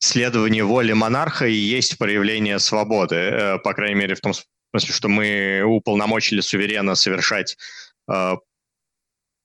следование 0.00 0.64
воли 0.64 0.92
монарха 0.92 1.46
и 1.46 1.54
есть 1.54 1.98
проявление 1.98 2.58
свободы, 2.58 3.16
э, 3.16 3.58
по 3.58 3.74
крайней 3.74 3.94
мере, 3.94 4.14
в 4.14 4.20
том 4.20 4.32
смысле, 4.32 4.92
что 4.92 5.08
мы 5.08 5.62
уполномочили 5.62 6.40
суверена 6.40 6.94
совершать 6.94 7.56
э, 8.10 8.36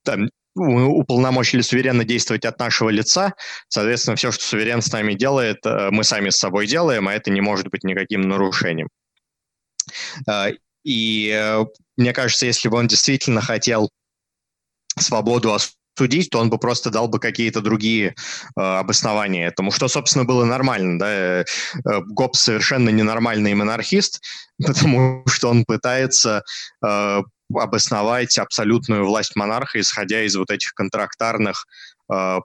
там, 0.04 0.30
уполномочили 0.56 1.62
суверенно 1.62 2.06
действовать 2.06 2.46
от 2.46 2.58
нашего 2.60 2.90
лица. 2.90 3.34
Соответственно, 3.68 4.16
все, 4.16 4.32
что 4.32 4.44
суверен 4.44 4.82
с 4.82 4.92
нами 4.92 5.14
делает, 5.14 5.66
э, 5.66 5.90
мы 5.92 6.06
сами 6.06 6.30
с 6.30 6.38
собой 6.38 6.68
делаем, 6.68 7.10
а 7.10 7.14
это 7.14 7.30
не 7.32 7.42
может 7.42 7.68
быть 7.68 7.84
никаким 7.84 8.22
нарушением. 8.22 8.88
И 10.84 11.66
мне 11.98 12.14
кажется, 12.14 12.46
если 12.46 12.70
бы 12.70 12.78
он 12.78 12.88
действительно 12.88 13.42
хотел 13.42 13.90
свободу 14.98 15.52
судить, 15.98 16.30
то 16.30 16.40
он 16.40 16.50
бы 16.50 16.58
просто 16.58 16.90
дал 16.90 17.08
бы 17.08 17.20
какие-то 17.20 17.62
другие 17.62 18.16
э, 18.58 18.62
обоснования 18.62 19.48
этому, 19.48 19.72
что, 19.72 19.88
собственно, 19.88 20.26
было 20.26 20.46
нормально. 20.46 21.00
Да? 21.00 21.10
Э, 21.10 21.44
Гоббс 21.84 22.42
совершенно 22.42 22.90
ненормальный 22.90 23.54
монархист, 23.54 24.22
потому 24.66 25.24
что 25.28 25.50
он 25.50 25.66
пытается 25.66 26.44
э, 26.86 27.22
обосновать 27.54 28.38
абсолютную 28.38 29.06
власть 29.06 29.36
монарха, 29.36 29.80
исходя 29.80 30.24
из 30.24 30.36
вот 30.36 30.50
этих 30.50 30.74
контрактарных 30.74 31.66
э, 32.12 32.40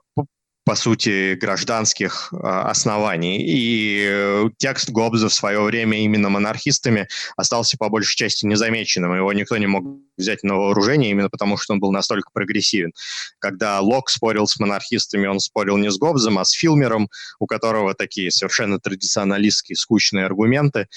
по 0.63 0.75
сути, 0.75 1.35
гражданских 1.35 2.31
а, 2.33 2.69
оснований. 2.69 3.41
И 3.41 4.05
э, 4.07 4.49
текст 4.57 4.91
Гоббса 4.91 5.27
в 5.27 5.33
свое 5.33 5.59
время 5.61 6.03
именно 6.03 6.29
монархистами 6.29 7.07
остался 7.35 7.77
по 7.77 7.89
большей 7.89 8.15
части 8.15 8.45
незамеченным. 8.45 9.15
Его 9.15 9.33
никто 9.33 9.57
не 9.57 9.65
мог 9.65 9.83
взять 10.17 10.43
на 10.43 10.55
вооружение 10.55 11.09
именно 11.11 11.29
потому, 11.29 11.57
что 11.57 11.73
он 11.73 11.79
был 11.79 11.91
настолько 11.91 12.29
прогрессивен. 12.31 12.93
Когда 13.39 13.79
Лок 13.79 14.09
спорил 14.09 14.45
с 14.45 14.59
монархистами, 14.59 15.25
он 15.25 15.39
спорил 15.39 15.77
не 15.77 15.89
с 15.89 15.97
Гоббсом, 15.97 16.37
а 16.37 16.45
с 16.45 16.51
Филмером, 16.51 17.09
у 17.39 17.47
которого 17.47 17.95
такие 17.95 18.29
совершенно 18.29 18.79
традиционалистские, 18.79 19.75
скучные 19.75 20.25
аргументы, 20.25 20.87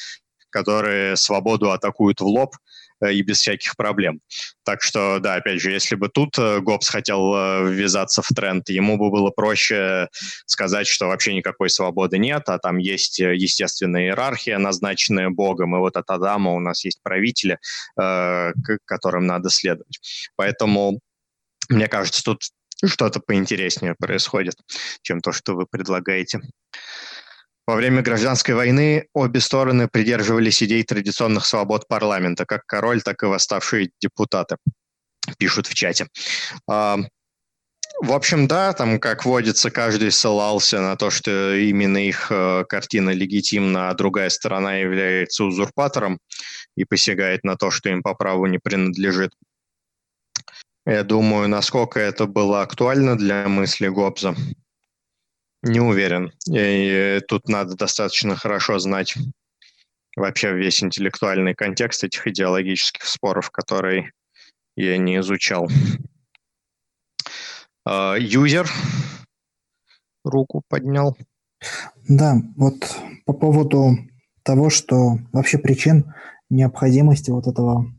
которые 0.50 1.16
свободу 1.16 1.70
атакуют 1.72 2.20
в 2.20 2.27
лоб– 2.27 2.57
и 3.11 3.23
без 3.23 3.38
всяких 3.38 3.77
проблем. 3.77 4.21
Так 4.64 4.83
что, 4.83 5.19
да, 5.19 5.35
опять 5.35 5.61
же, 5.61 5.71
если 5.71 5.95
бы 5.95 6.09
тут 6.09 6.38
э, 6.38 6.61
Гоббс 6.61 6.88
хотел 6.88 7.35
э, 7.35 7.71
ввязаться 7.71 8.23
в 8.23 8.29
тренд, 8.29 8.69
ему 8.69 8.97
бы 8.97 9.11
было 9.11 9.31
проще 9.31 10.09
сказать, 10.47 10.87
что 10.87 11.07
вообще 11.07 11.35
никакой 11.35 11.71
свободы 11.71 12.19
нет, 12.19 12.43
а 12.49 12.59
там 12.59 12.79
есть 12.79 13.19
естественная 13.19 14.07
иерархия, 14.07 14.59
назначенная 14.59 15.31
Богом, 15.31 15.77
и 15.77 15.79
вот 15.79 15.97
от 15.97 16.11
Адама 16.11 16.53
у 16.53 16.61
нас 16.61 16.85
есть 16.85 17.01
правители, 17.03 17.59
которым 17.95 19.27
надо 19.27 19.51
следовать. 19.51 19.99
Поэтому, 20.37 21.01
мне 21.69 21.88
кажется, 21.88 22.23
тут 22.23 22.43
что-то 22.85 23.21
поинтереснее 23.21 23.95
происходит, 23.99 24.55
чем 25.03 25.21
то, 25.21 25.33
что 25.33 25.55
вы 25.55 25.67
предлагаете. 25.67 26.40
Во 27.66 27.77
время 27.77 28.03
гражданской 28.03 28.55
войны 28.55 29.07
обе 29.14 29.40
стороны 29.40 29.88
придерживались 29.88 30.62
идей 30.62 30.83
традиционных 30.83 31.46
свобод 31.46 31.88
парламента, 31.88 32.44
как 32.44 32.66
король, 32.66 33.00
так 33.00 33.22
и 33.22 33.27
восставшие 33.27 33.90
депутаты, 34.00 34.57
пишут 35.38 35.66
в 35.66 35.74
чате. 35.74 36.09
А, 36.68 36.98
в 38.03 38.12
общем, 38.12 38.46
да, 38.46 38.74
там, 38.74 38.98
как 38.98 39.24
водится, 39.24 39.70
каждый 39.70 40.11
ссылался 40.11 40.81
на 40.81 40.96
то, 40.96 41.09
что 41.09 41.55
именно 41.55 41.96
их 41.96 42.27
э, 42.31 42.64
картина 42.68 43.11
легитимна, 43.11 43.88
а 43.88 43.94
другая 43.94 44.29
сторона 44.29 44.77
является 44.77 45.44
узурпатором 45.44 46.18
и 46.77 46.85
посягает 46.85 47.44
на 47.44 47.57
то, 47.57 47.70
что 47.70 47.88
им 47.88 48.03
по 48.03 48.14
праву 48.14 48.46
не 48.46 48.59
принадлежит. 48.59 49.33
Я 50.85 51.03
думаю, 51.03 51.48
насколько 51.48 51.98
это 51.98 52.27
было 52.27 52.61
актуально 52.61 53.16
для 53.16 53.48
мысли 53.48 53.88
Гоббса. 53.88 54.35
Не 55.64 55.81
уверен. 55.81 56.31
И 56.48 57.20
тут 57.27 57.48
надо 57.48 57.74
достаточно 57.74 58.37
хорошо 58.37 58.79
знать 58.79 59.16
вообще 60.16 60.53
весь 60.53 60.83
интеллектуальный 60.83 61.55
контекст 61.55 62.05
этих 62.05 62.27
идеологических 62.27 63.05
споров, 63.05 63.50
который 63.50 64.12
я 64.77 64.96
не 64.98 65.18
изучал. 65.18 65.68
А, 67.87 68.16
юзер 68.16 68.68
руку 70.24 70.62
поднял. 70.68 71.16
Да, 72.09 72.37
вот 72.57 72.96
по 73.24 73.33
поводу 73.33 73.96
того, 74.42 74.70
что 74.70 75.18
вообще 75.33 75.59
причин 75.59 76.14
необходимости 76.50 77.31
вот 77.31 77.46
этого 77.46 77.92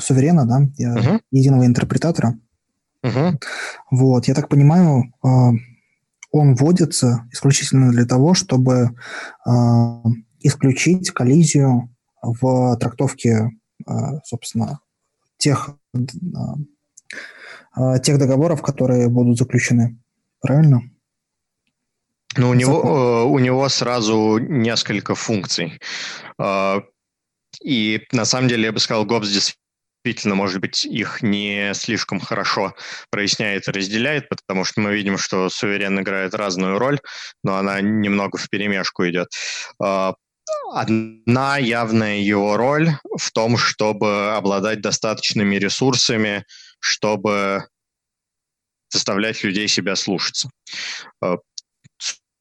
суверена, 0.00 0.46
да, 0.46 0.60
единого 1.30 1.66
интерпретатора. 1.66 2.38
Вот, 3.90 4.28
я 4.28 4.34
так 4.34 4.48
понимаю, 4.48 5.12
а, 5.22 5.52
он 6.34 6.56
вводится 6.56 7.28
исключительно 7.30 7.92
для 7.92 8.04
того, 8.06 8.34
чтобы 8.34 8.90
э, 9.46 9.50
исключить 10.40 11.12
коллизию 11.12 11.94
в 12.20 12.76
трактовке, 12.78 13.52
э, 13.86 13.92
собственно, 14.24 14.80
тех, 15.36 15.70
э, 15.94 16.00
тех 18.02 18.18
договоров, 18.18 18.62
которые 18.62 19.08
будут 19.08 19.38
заключены. 19.38 19.96
Правильно? 20.40 20.82
Ну, 22.36 22.50
у 22.50 22.54
него, 22.54 23.30
у 23.30 23.38
него 23.38 23.68
сразу 23.68 24.38
несколько 24.38 25.14
функций. 25.14 25.80
И 27.62 28.00
на 28.10 28.24
самом 28.24 28.48
деле, 28.48 28.64
я 28.64 28.72
бы 28.72 28.80
сказал, 28.80 29.04
Гоббс 29.04 29.56
действительно, 30.04 30.34
может 30.34 30.60
быть, 30.60 30.84
их 30.84 31.22
не 31.22 31.72
слишком 31.74 32.20
хорошо 32.20 32.74
проясняет 33.10 33.68
и 33.68 33.70
разделяет, 33.70 34.28
потому 34.28 34.64
что 34.64 34.80
мы 34.82 34.94
видим, 34.94 35.16
что 35.16 35.48
суверен 35.48 35.98
играет 35.98 36.34
разную 36.34 36.78
роль, 36.78 37.00
но 37.42 37.56
она 37.56 37.80
немного 37.80 38.36
в 38.36 38.50
перемешку 38.50 39.08
идет. 39.08 39.28
А, 39.82 40.14
одна 40.74 41.56
явная 41.56 42.18
его 42.18 42.58
роль 42.58 42.90
в 43.16 43.30
том, 43.32 43.56
чтобы 43.56 44.34
обладать 44.34 44.82
достаточными 44.82 45.56
ресурсами, 45.56 46.44
чтобы 46.80 47.66
заставлять 48.90 49.42
людей 49.42 49.68
себя 49.68 49.96
слушаться. 49.96 50.50
А, 51.22 51.38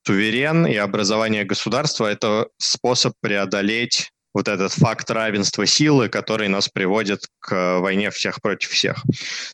суверен 0.06 0.67
и 0.67 0.76
образование 0.76 1.45
государства– 1.45 2.08
это 2.08 2.49
способ 2.58 3.13
преодолеть 3.21 4.12
вот 4.33 4.47
этот 4.47 4.71
факт 4.73 5.09
равенства 5.11 5.65
силы, 5.65 6.09
который 6.09 6.47
нас 6.47 6.67
приводит 6.67 7.27
к 7.39 7.53
э, 7.53 7.79
войне 7.79 8.09
всех 8.09 8.41
против 8.41 8.69
всех. 8.71 9.03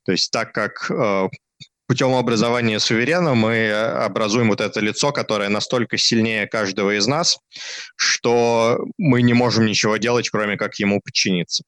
То 0.06 0.12
есть 0.12 0.32
так 0.32 0.54
как 0.54 0.90
э, 0.90 1.28
путем 1.90 2.14
образования 2.14 2.80
суверена 2.80 3.34
мы 3.34 3.72
образуем 3.72 4.50
вот 4.50 4.62
это 4.62 4.80
лицо, 4.80 5.12
которое 5.12 5.50
настолько 5.50 5.98
сильнее 5.98 6.48
каждого 6.48 6.96
из 6.96 7.08
нас, 7.08 7.40
что 7.96 8.80
мы 8.98 9.22
не 9.22 9.34
можем 9.34 9.66
ничего 9.66 9.98
делать, 9.98 10.30
кроме 10.30 10.56
как 10.56 10.76
ему 10.76 11.02
подчиниться. 11.04 11.64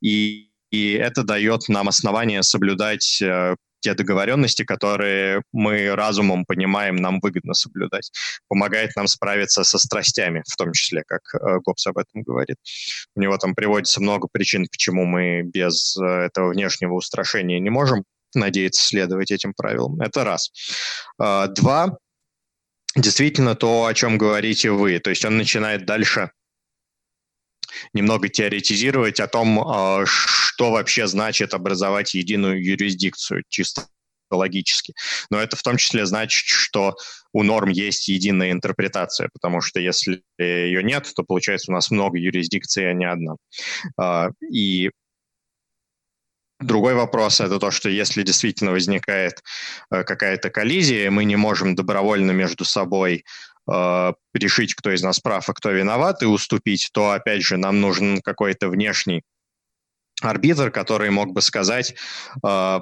И, 0.00 0.50
и 0.70 0.92
это 0.92 1.22
дает 1.22 1.68
нам 1.68 1.88
основание 1.88 2.42
соблюдать 2.42 3.20
э, 3.22 3.56
те 3.80 3.94
договоренности, 3.94 4.64
которые 4.64 5.42
мы 5.52 5.94
разумом 5.94 6.44
понимаем, 6.44 6.96
нам 6.96 7.20
выгодно 7.20 7.54
соблюдать. 7.54 8.10
Помогает 8.48 8.96
нам 8.96 9.06
справиться 9.06 9.64
со 9.64 9.78
страстями, 9.78 10.42
в 10.46 10.56
том 10.56 10.72
числе, 10.72 11.02
как 11.06 11.20
э, 11.34 11.58
Гоббс 11.64 11.86
об 11.86 11.98
этом 11.98 12.22
говорит. 12.22 12.56
У 13.14 13.20
него 13.20 13.36
там 13.38 13.54
приводится 13.54 14.00
много 14.00 14.28
причин, 14.30 14.66
почему 14.70 15.04
мы 15.04 15.42
без 15.42 15.96
э, 15.96 16.04
этого 16.04 16.50
внешнего 16.50 16.94
устрашения 16.94 17.60
не 17.60 17.70
можем 17.70 18.04
надеяться 18.34 18.86
следовать 18.86 19.30
этим 19.30 19.54
правилам. 19.54 20.00
Это 20.00 20.24
раз. 20.24 20.50
Э, 21.20 21.46
два. 21.48 21.98
Действительно 22.96 23.54
то, 23.54 23.84
о 23.84 23.94
чем 23.94 24.18
говорите 24.18 24.70
вы. 24.70 24.98
То 24.98 25.10
есть 25.10 25.24
он 25.24 25.36
начинает 25.36 25.86
дальше 25.86 26.30
немного 27.92 28.28
теоретизировать 28.28 29.20
о 29.20 29.28
том, 29.28 30.04
что 30.06 30.70
вообще 30.70 31.06
значит 31.06 31.54
образовать 31.54 32.14
единую 32.14 32.62
юрисдикцию, 32.62 33.42
чисто 33.48 33.86
логически. 34.30 34.94
Но 35.30 35.40
это 35.40 35.56
в 35.56 35.62
том 35.62 35.76
числе 35.76 36.06
значит, 36.06 36.44
что 36.46 36.96
у 37.32 37.42
норм 37.42 37.70
есть 37.70 38.08
единая 38.08 38.52
интерпретация, 38.52 39.28
потому 39.32 39.60
что 39.60 39.80
если 39.80 40.22
ее 40.38 40.82
нет, 40.82 41.10
то 41.14 41.22
получается 41.22 41.70
у 41.70 41.74
нас 41.74 41.90
много 41.90 42.18
юрисдикций, 42.18 42.90
а 42.90 42.92
не 42.92 43.06
одна. 43.06 43.36
А, 43.98 44.30
и 44.50 44.90
Другой 46.60 46.94
вопрос 46.94 47.40
это 47.40 47.60
то, 47.60 47.70
что 47.70 47.88
если 47.88 48.22
действительно 48.22 48.72
возникает 48.72 49.44
э, 49.90 50.02
какая-то 50.02 50.50
коллизия, 50.50 51.10
мы 51.10 51.24
не 51.24 51.36
можем 51.36 51.76
добровольно 51.76 52.32
между 52.32 52.64
собой 52.64 53.24
э, 53.70 54.12
решить, 54.34 54.74
кто 54.74 54.90
из 54.90 55.02
нас 55.02 55.20
прав, 55.20 55.48
а 55.48 55.54
кто 55.54 55.70
виноват, 55.70 56.22
и 56.22 56.26
уступить, 56.26 56.90
то, 56.92 57.12
опять 57.12 57.42
же, 57.42 57.58
нам 57.58 57.80
нужен 57.80 58.20
какой-то 58.22 58.68
внешний 58.70 59.22
арбитр, 60.20 60.72
который 60.72 61.10
мог 61.10 61.32
бы 61.32 61.42
сказать, 61.42 61.94
э, 62.44 62.80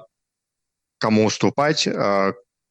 кому 0.99 1.27
уступать, 1.27 1.87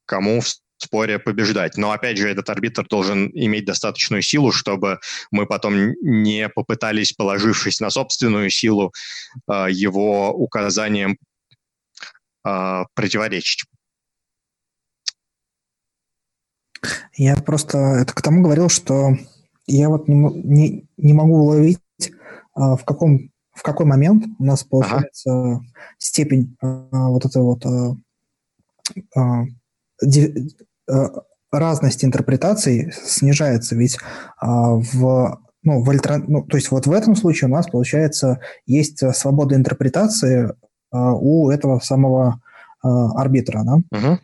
кому 0.08 0.41
споре 0.78 1.20
побеждать. 1.20 1.78
Но, 1.78 1.92
опять 1.92 2.18
же, 2.18 2.30
этот 2.30 2.50
арбитр 2.50 2.86
должен 2.88 3.30
иметь 3.34 3.66
достаточную 3.66 4.22
силу, 4.22 4.52
чтобы 4.52 5.00
мы 5.32 5.46
потом 5.46 5.94
не 6.02 6.50
попытались, 6.50 7.14
положившись 7.14 7.80
на 7.80 7.90
собственную 7.90 8.50
силу, 8.50 8.94
э, 9.50 9.68
его 9.70 10.32
указаниям 10.32 11.18
противоречить. 12.94 13.66
Я 17.16 17.36
просто 17.38 17.78
это 17.80 18.14
к 18.14 18.22
тому 18.22 18.44
говорил, 18.44 18.70
что 18.70 19.18
я 19.66 19.90
вот 19.90 20.08
не, 20.08 20.16
не, 20.16 20.88
не 20.96 21.14
могу 21.14 21.40
уловить, 21.40 21.80
в 22.54 22.82
каком 22.86 23.32
в 23.56 23.64
какой 23.64 23.86
момент 23.86 24.26
у 24.38 24.44
нас 24.44 24.64
получается 24.64 25.32
ага. 25.32 25.62
степень 25.98 26.56
вот 26.62 27.26
этой 27.26 27.42
вот 27.42 27.66
ди, 30.02 30.50
а, 30.89 31.10
разности 31.52 32.06
интерпретаций 32.06 32.91
снижается, 32.91 33.76
ведь 33.76 33.98
а, 34.38 34.76
в 34.76 35.39
ну, 35.66 35.84
в 35.84 35.89
альтер... 35.89 36.24
ну, 36.28 36.43
то 36.43 36.58
есть 36.58 36.72
вот 36.72 36.86
в 36.86 36.91
этом 36.91 37.16
случае 37.16 37.50
у 37.50 37.52
нас, 37.52 37.68
получается, 37.68 38.39
есть 38.68 39.04
свобода 39.16 39.56
интерпретации 39.56 40.54
а, 40.91 41.14
у 41.16 41.50
этого 41.50 41.80
самого 41.80 42.39
а, 42.82 43.20
арбитра, 43.20 43.64
да? 43.64 43.76
Угу. 43.91 44.20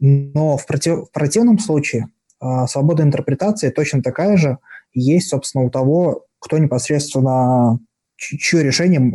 Но 0.00 0.56
в, 0.56 0.66
против... 0.66 1.08
в 1.08 1.12
противном 1.12 1.58
случае 1.58 2.08
а, 2.40 2.66
свобода 2.66 3.02
интерпретации 3.02 3.68
точно 3.68 4.02
такая 4.02 4.36
же 4.36 4.58
есть, 4.92 5.28
собственно, 5.28 5.64
у 5.64 5.70
того, 5.70 6.24
кто 6.38 6.58
непосредственно, 6.58 7.78
чье 8.16 8.62
решение, 8.62 9.12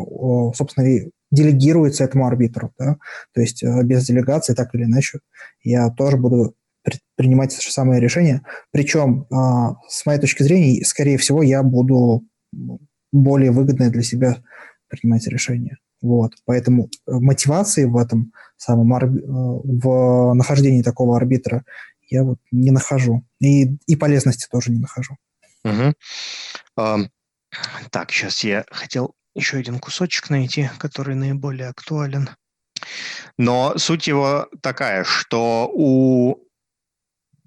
собственно, 0.53 0.85
делегируется 1.31 2.03
этому 2.03 2.27
арбитру. 2.27 2.73
Да? 2.77 2.97
То 3.33 3.41
есть 3.41 3.63
э, 3.63 3.83
без 3.83 4.05
делегации, 4.05 4.53
так 4.53 4.75
или 4.75 4.83
иначе, 4.83 5.19
я 5.63 5.89
тоже 5.89 6.17
буду 6.17 6.55
принимать 7.15 7.53
это 7.53 7.61
же 7.63 7.71
самое 7.71 8.01
решение. 8.01 8.41
Причем, 8.71 9.27
а, 9.31 9.75
с 9.87 10.05
моей 10.05 10.19
точки 10.19 10.43
зрения, 10.43 10.83
скорее 10.83 11.17
всего, 11.17 11.43
я 11.43 11.61
буду 11.63 12.23
более 13.11 13.51
выгодное 13.51 13.89
для 13.89 14.01
себя 14.01 14.43
принимать 14.87 15.27
решение. 15.27 15.77
Вот. 16.01 16.33
Поэтому 16.45 16.85
э, 16.85 17.11
мотивации 17.13 17.85
в 17.85 17.97
этом 17.97 18.33
самом 18.57 18.93
э, 18.93 19.07
в 19.07 20.33
нахождении 20.33 20.81
такого 20.81 21.15
арбитра 21.15 21.63
я 22.09 22.23
вот 22.23 22.39
не 22.51 22.71
нахожу. 22.71 23.23
И, 23.39 23.77
и 23.85 23.95
полезности 23.95 24.47
тоже 24.51 24.71
не 24.71 24.79
нахожу. 24.79 25.15
Угу. 25.63 25.93
Um, 26.79 27.09
так, 27.91 28.11
сейчас 28.11 28.43
я 28.43 28.65
хотел 28.71 29.13
еще 29.35 29.57
один 29.57 29.79
кусочек 29.79 30.29
найти, 30.29 30.69
который 30.79 31.15
наиболее 31.15 31.69
актуален. 31.69 32.29
Но 33.37 33.77
суть 33.77 34.07
его 34.07 34.47
такая, 34.61 35.03
что 35.03 35.69
у 35.73 36.37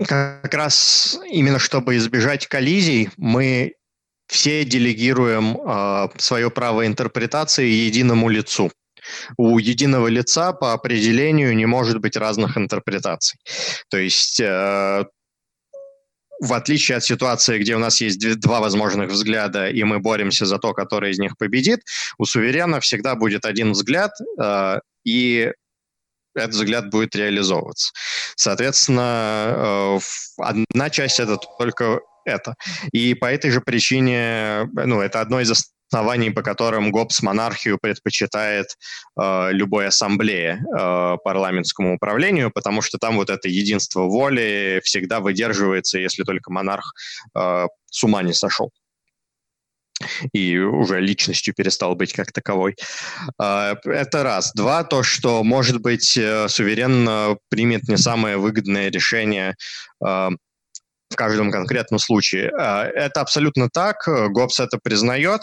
как 0.07 0.53
раз 0.53 1.18
именно 1.30 1.59
чтобы 1.59 1.97
избежать 1.97 2.47
коллизий, 2.47 3.11
мы 3.16 3.74
все 4.26 4.64
делегируем 4.64 5.57
э, 5.57 6.09
свое 6.16 6.51
право 6.51 6.87
интерпретации 6.87 7.66
единому 7.66 8.28
лицу. 8.28 8.72
У 9.37 9.59
единого 9.59 10.09
лица 10.09 10.53
по 10.53 10.72
определению 10.72 11.55
не 11.55 11.66
может 11.66 12.01
быть 12.01 12.16
разных 12.16 12.57
интерпретаций. 12.57 13.39
То 13.91 13.99
есть 13.99 14.41
э, 14.41 15.05
в 16.45 16.53
отличие 16.53 16.99
от 16.99 17.05
ситуации, 17.05 17.59
где 17.59 17.74
у 17.74 17.78
нас 17.78 18.01
есть 18.01 18.40
два 18.40 18.61
возможных 18.61 19.11
взгляда, 19.11 19.68
и 19.68 19.82
мы 19.84 19.99
боремся 19.99 20.47
за 20.47 20.59
то, 20.59 20.72
который 20.72 21.11
из 21.11 21.18
них 21.18 21.36
победит, 21.38 21.80
у 22.18 22.24
суверена 22.24 22.80
всегда 22.80 23.14
будет 23.14 23.45
один 23.45 23.72
взгляд, 23.72 24.12
э, 24.40 24.80
и 25.05 25.53
этот 26.34 26.55
взгляд 26.55 26.90
будет 26.90 27.16
реализовываться. 27.16 27.92
Соответственно, 28.36 29.99
э, 29.99 29.99
одна 30.38 30.90
часть 30.90 31.20
это 31.20 31.38
только 31.59 32.01
это. 32.24 32.55
И 32.92 33.14
по 33.14 33.26
этой 33.26 33.51
же 33.51 33.61
причине, 33.61 34.68
ну, 34.72 35.01
это 35.01 35.20
одно 35.20 35.40
из 35.40 35.51
оснований, 35.91 36.30
по 36.30 36.43
которым 36.43 36.91
ГОПС 36.91 37.22
монархию 37.22 37.78
предпочитает 37.80 38.66
э, 39.20 39.53
любой 39.53 39.87
ассамблее 39.87 40.61
э, 40.76 41.16
парламентскому 41.22 41.95
управлению, 41.95 42.51
потому 42.51 42.82
что 42.82 42.99
там 42.99 43.16
вот 43.16 43.30
это 43.30 43.49
единство 43.49 44.03
воли 44.03 44.80
всегда 44.85 45.20
выдерживается, 45.20 45.99
если 45.99 46.24
только 46.24 46.53
монарх 46.53 46.95
э, 47.37 47.66
с 47.91 48.05
ума 48.05 48.22
не 48.22 48.32
сошел 48.32 48.70
и 50.32 50.59
уже 50.59 51.01
личностью 51.01 51.55
перестал 51.55 51.95
быть 51.95 52.12
как 52.12 52.32
таковой. 52.32 52.74
А, 53.39 53.76
это 53.85 54.24
раз. 54.24 54.53
Два, 54.53 54.82
то, 54.82 55.03
что, 55.05 55.45
может 55.45 55.80
быть, 55.80 56.16
э, 56.16 56.49
суверен 56.49 57.39
примет 57.49 57.89
не 57.89 57.97
самое 57.97 58.37
выгодное 58.37 58.91
решение 58.91 59.55
а, 60.05 60.30
в 61.15 61.17
каждом 61.17 61.51
конкретном 61.51 61.99
случае. 61.99 62.51
А, 62.59 62.85
это 62.85 63.21
абсолютно 63.21 63.71
так, 63.71 64.07
ГОПС 64.07 64.61
это 64.61 64.79
признает, 64.83 65.43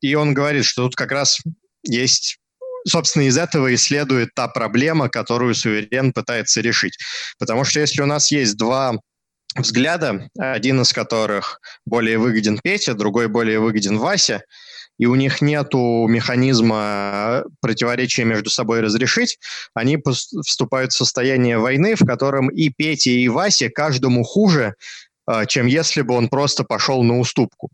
и 0.00 0.14
он 0.14 0.32
говорит, 0.32 0.64
что 0.64 0.84
тут 0.84 0.94
как 0.94 1.10
раз 1.10 1.38
есть 1.82 2.38
собственно, 2.88 3.24
из 3.24 3.36
этого 3.36 3.66
и 3.66 3.76
следует 3.76 4.32
та 4.34 4.46
проблема, 4.46 5.08
которую 5.08 5.56
суверен 5.56 6.12
пытается 6.12 6.60
решить. 6.60 6.96
Потому 7.36 7.64
что 7.64 7.80
если 7.80 8.00
у 8.00 8.06
нас 8.06 8.30
есть 8.30 8.56
два 8.56 8.94
взгляда, 9.56 10.28
один 10.38 10.82
из 10.82 10.92
которых 10.92 11.60
более 11.84 12.18
выгоден 12.18 12.60
Петя, 12.62 12.94
другой 12.94 13.28
более 13.28 13.58
выгоден 13.58 13.98
Вася, 13.98 14.42
и 14.98 15.06
у 15.06 15.14
них 15.14 15.40
нету 15.40 16.06
механизма 16.08 17.44
противоречия 17.60 18.24
между 18.24 18.50
собой 18.50 18.80
разрешить, 18.80 19.38
они 19.74 19.98
вступают 20.44 20.92
в 20.92 20.96
состояние 20.96 21.58
войны, 21.58 21.94
в 21.94 22.04
котором 22.04 22.48
и 22.48 22.70
Петя, 22.70 23.10
и 23.10 23.28
Вася 23.28 23.68
каждому 23.68 24.24
хуже, 24.24 24.74
а, 25.26 25.46
чем 25.46 25.66
если 25.66 26.02
бы 26.02 26.14
он 26.14 26.28
просто 26.28 26.64
пошел 26.64 27.02
на 27.02 27.18
уступку. 27.18 27.70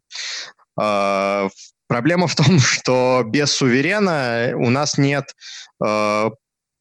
А, 0.79 1.49
проблема 1.87 2.27
в 2.27 2.35
том, 2.35 2.59
что 2.59 3.23
без 3.27 3.53
суверена 3.53 4.53
у 4.57 4.71
нас 4.71 4.99
нет 4.99 5.35
а, 5.83 6.31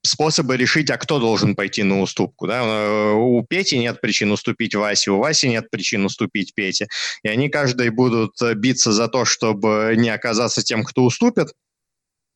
способы 0.03 0.57
решить, 0.57 0.89
а 0.89 0.97
кто 0.97 1.19
должен 1.19 1.55
пойти 1.55 1.83
на 1.83 2.01
уступку. 2.01 2.47
Да? 2.47 2.61
Э, 2.63 3.11
у 3.13 3.43
Пети 3.43 3.77
нет 3.77 4.01
причин 4.01 4.31
уступить 4.31 4.75
Васе, 4.75 5.11
у 5.11 5.17
Васи 5.17 5.49
нет 5.49 5.69
причин 5.69 6.05
уступить 6.05 6.53
Пете. 6.55 6.87
И 7.23 7.27
они 7.27 7.49
каждый 7.49 7.89
будут 7.89 8.35
биться 8.55 8.91
за 8.91 9.07
то, 9.07 9.25
чтобы 9.25 9.93
не 9.97 10.09
оказаться 10.09 10.63
тем, 10.63 10.83
кто 10.83 11.03
уступит, 11.03 11.49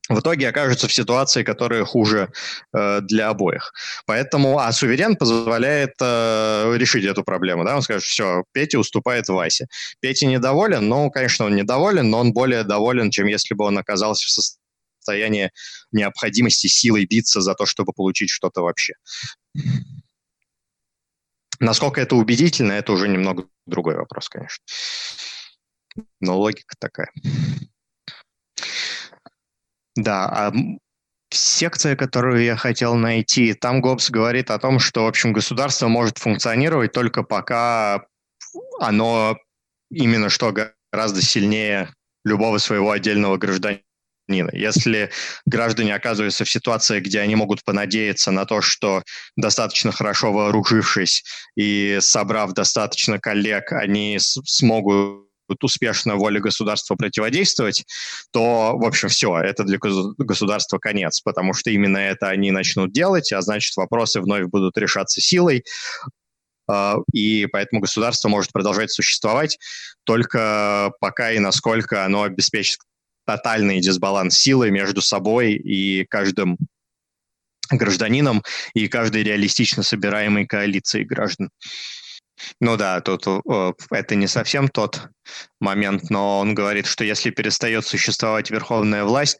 в 0.07 0.20
итоге 0.20 0.49
окажутся 0.49 0.88
в 0.88 0.93
ситуации, 0.93 1.43
которая 1.43 1.84
хуже 1.84 2.30
э, 2.74 3.01
для 3.01 3.30
обоих. 3.30 3.74
Поэтому, 4.05 4.59
а 4.59 4.72
суверен 4.72 5.16
позволяет 5.16 5.95
э, 5.99 6.74
решить 6.78 7.05
эту 7.05 7.24
проблему. 7.24 7.63
Да? 7.63 7.76
Он 7.76 7.82
скажет, 7.82 8.03
все, 8.03 8.43
Петя 8.51 8.78
уступает 8.78 9.28
Васе. 9.30 9.68
Петя 10.01 10.28
недоволен, 10.28 10.88
ну, 10.88 11.09
конечно, 11.09 11.45
он 11.45 11.55
недоволен, 11.55 12.09
но 12.09 12.20
он 12.20 12.34
более 12.34 12.63
доволен, 12.63 13.09
чем 13.09 13.26
если 13.26 13.55
бы 13.55 13.66
он 13.66 13.78
оказался 13.80 14.28
в 14.28 14.30
состоянии 14.30 14.64
состояние 15.06 15.51
необходимости 15.91 16.68
силой 16.68 17.06
биться 17.06 17.41
за 17.41 17.53
то, 17.53 17.66
чтобы 17.66 17.93
получить 17.93 18.30
что-то 18.30 18.62
вообще. 18.62 18.93
Насколько 21.60 22.01
это 22.01 22.16
убедительно, 22.16 22.74
это 22.74 22.91
уже 22.91 23.08
немного 23.08 23.47
другой 23.66 23.95
вопрос, 23.95 24.28
конечно. 24.30 24.64
Но 26.20 26.38
логика 26.38 26.76
такая. 26.80 27.12
Да, 29.95 30.26
а 30.26 30.53
секция, 31.30 31.95
которую 31.95 32.43
я 32.43 32.58
хотел 32.58 32.95
найти, 32.95 33.53
там 33.53 33.80
Гоббс 33.80 34.10
говорит 34.10 34.51
о 34.51 34.60
том, 34.60 34.80
что, 34.80 35.06
в 35.06 35.08
общем, 35.08 35.32
государство 35.32 35.88
может 35.88 36.18
функционировать 36.18 36.91
только 36.91 37.24
пока 37.24 38.06
оно 38.82 39.38
именно 39.89 40.30
что 40.30 40.53
гораздо 40.91 41.22
сильнее 41.22 41.93
любого 42.26 42.58
своего 42.58 42.91
отдельного 42.91 43.38
гражданина 43.38 43.85
если 44.28 45.12
граждане 45.46 45.96
оказываются 45.96 46.46
в 46.46 46.50
ситуации, 46.50 47.00
где 47.00 47.20
они 47.20 47.36
могут 47.36 47.64
понадеяться 47.64 48.32
на 48.32 48.46
то, 48.46 48.62
что 48.62 49.04
достаточно 49.36 49.92
хорошо 49.92 50.32
вооружившись 50.32 51.24
и 51.56 51.98
собрав 52.02 52.54
достаточно 52.54 53.20
коллег, 53.20 53.72
они 53.72 54.18
смогут 54.20 55.26
успешно 55.62 56.16
воле 56.16 56.40
государства 56.40 56.96
противодействовать, 56.96 57.86
то, 58.32 58.76
в 58.76 58.86
общем, 58.86 59.10
все, 59.10 59.38
это 59.38 59.64
для 59.64 59.78
государства 59.80 60.80
конец, 60.80 61.22
потому 61.22 61.54
что 61.54 61.70
именно 61.70 61.98
это 61.98 62.30
они 62.30 62.52
начнут 62.52 62.92
делать, 62.92 63.32
а 63.32 63.42
значит, 63.42 63.76
вопросы 63.78 64.22
вновь 64.22 64.46
будут 64.46 64.76
решаться 64.78 65.22
силой, 65.22 65.64
а, 66.68 66.98
и 67.14 67.46
поэтому 67.46 67.82
государство 67.82 68.28
может 68.28 68.52
продолжать 68.52 68.92
существовать 68.92 69.60
только 70.04 70.92
пока 71.00 71.32
и 71.32 71.38
насколько 71.38 72.04
оно 72.06 72.24
обеспечит 72.24 72.80
тотальный 73.26 73.82
дисбаланс 73.82 74.38
силы 74.38 74.72
между 74.72 75.02
собой 75.02 75.54
и 75.54 76.06
каждым 76.06 76.58
гражданином 77.70 78.44
и 78.74 78.88
каждой 78.88 79.24
реалистично 79.24 79.84
собираемой 79.84 80.46
коалицией 80.46 81.06
граждан. 81.06 81.50
Ну 82.60 82.78
да, 82.78 83.00
тут 83.02 83.26
э, 83.28 83.72
это 83.92 84.16
не 84.16 84.28
совсем 84.28 84.68
тот 84.68 85.08
момент, 85.60 86.10
но 86.10 86.40
он 86.40 86.54
говорит, 86.54 86.86
что 86.86 87.04
если 87.04 87.30
перестает 87.30 87.86
существовать 87.86 88.52
верховная 88.52 89.06
власть, 89.06 89.40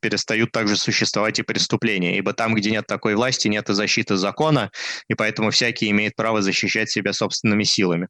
перестают 0.00 0.50
также 0.50 0.76
существовать 0.76 1.38
и 1.38 1.42
преступления, 1.42 2.18
ибо 2.18 2.32
там, 2.32 2.54
где 2.54 2.70
нет 2.70 2.86
такой 2.86 3.14
власти, 3.14 3.48
нет 3.48 3.70
и 3.70 3.74
защиты 3.74 4.16
закона, 4.16 4.70
и 5.08 5.14
поэтому 5.14 5.50
всякий 5.50 5.90
имеет 5.90 6.16
право 6.16 6.42
защищать 6.42 6.90
себя 6.90 7.12
собственными 7.12 7.62
силами. 7.62 8.08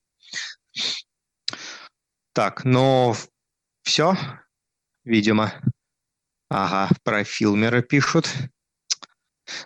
Так, 2.33 2.65
ну 2.65 3.15
все, 3.83 4.17
видимо. 5.05 5.52
Ага, 6.50 6.90
про 7.02 7.24
Филмера 7.24 7.82
пишут. 7.82 8.28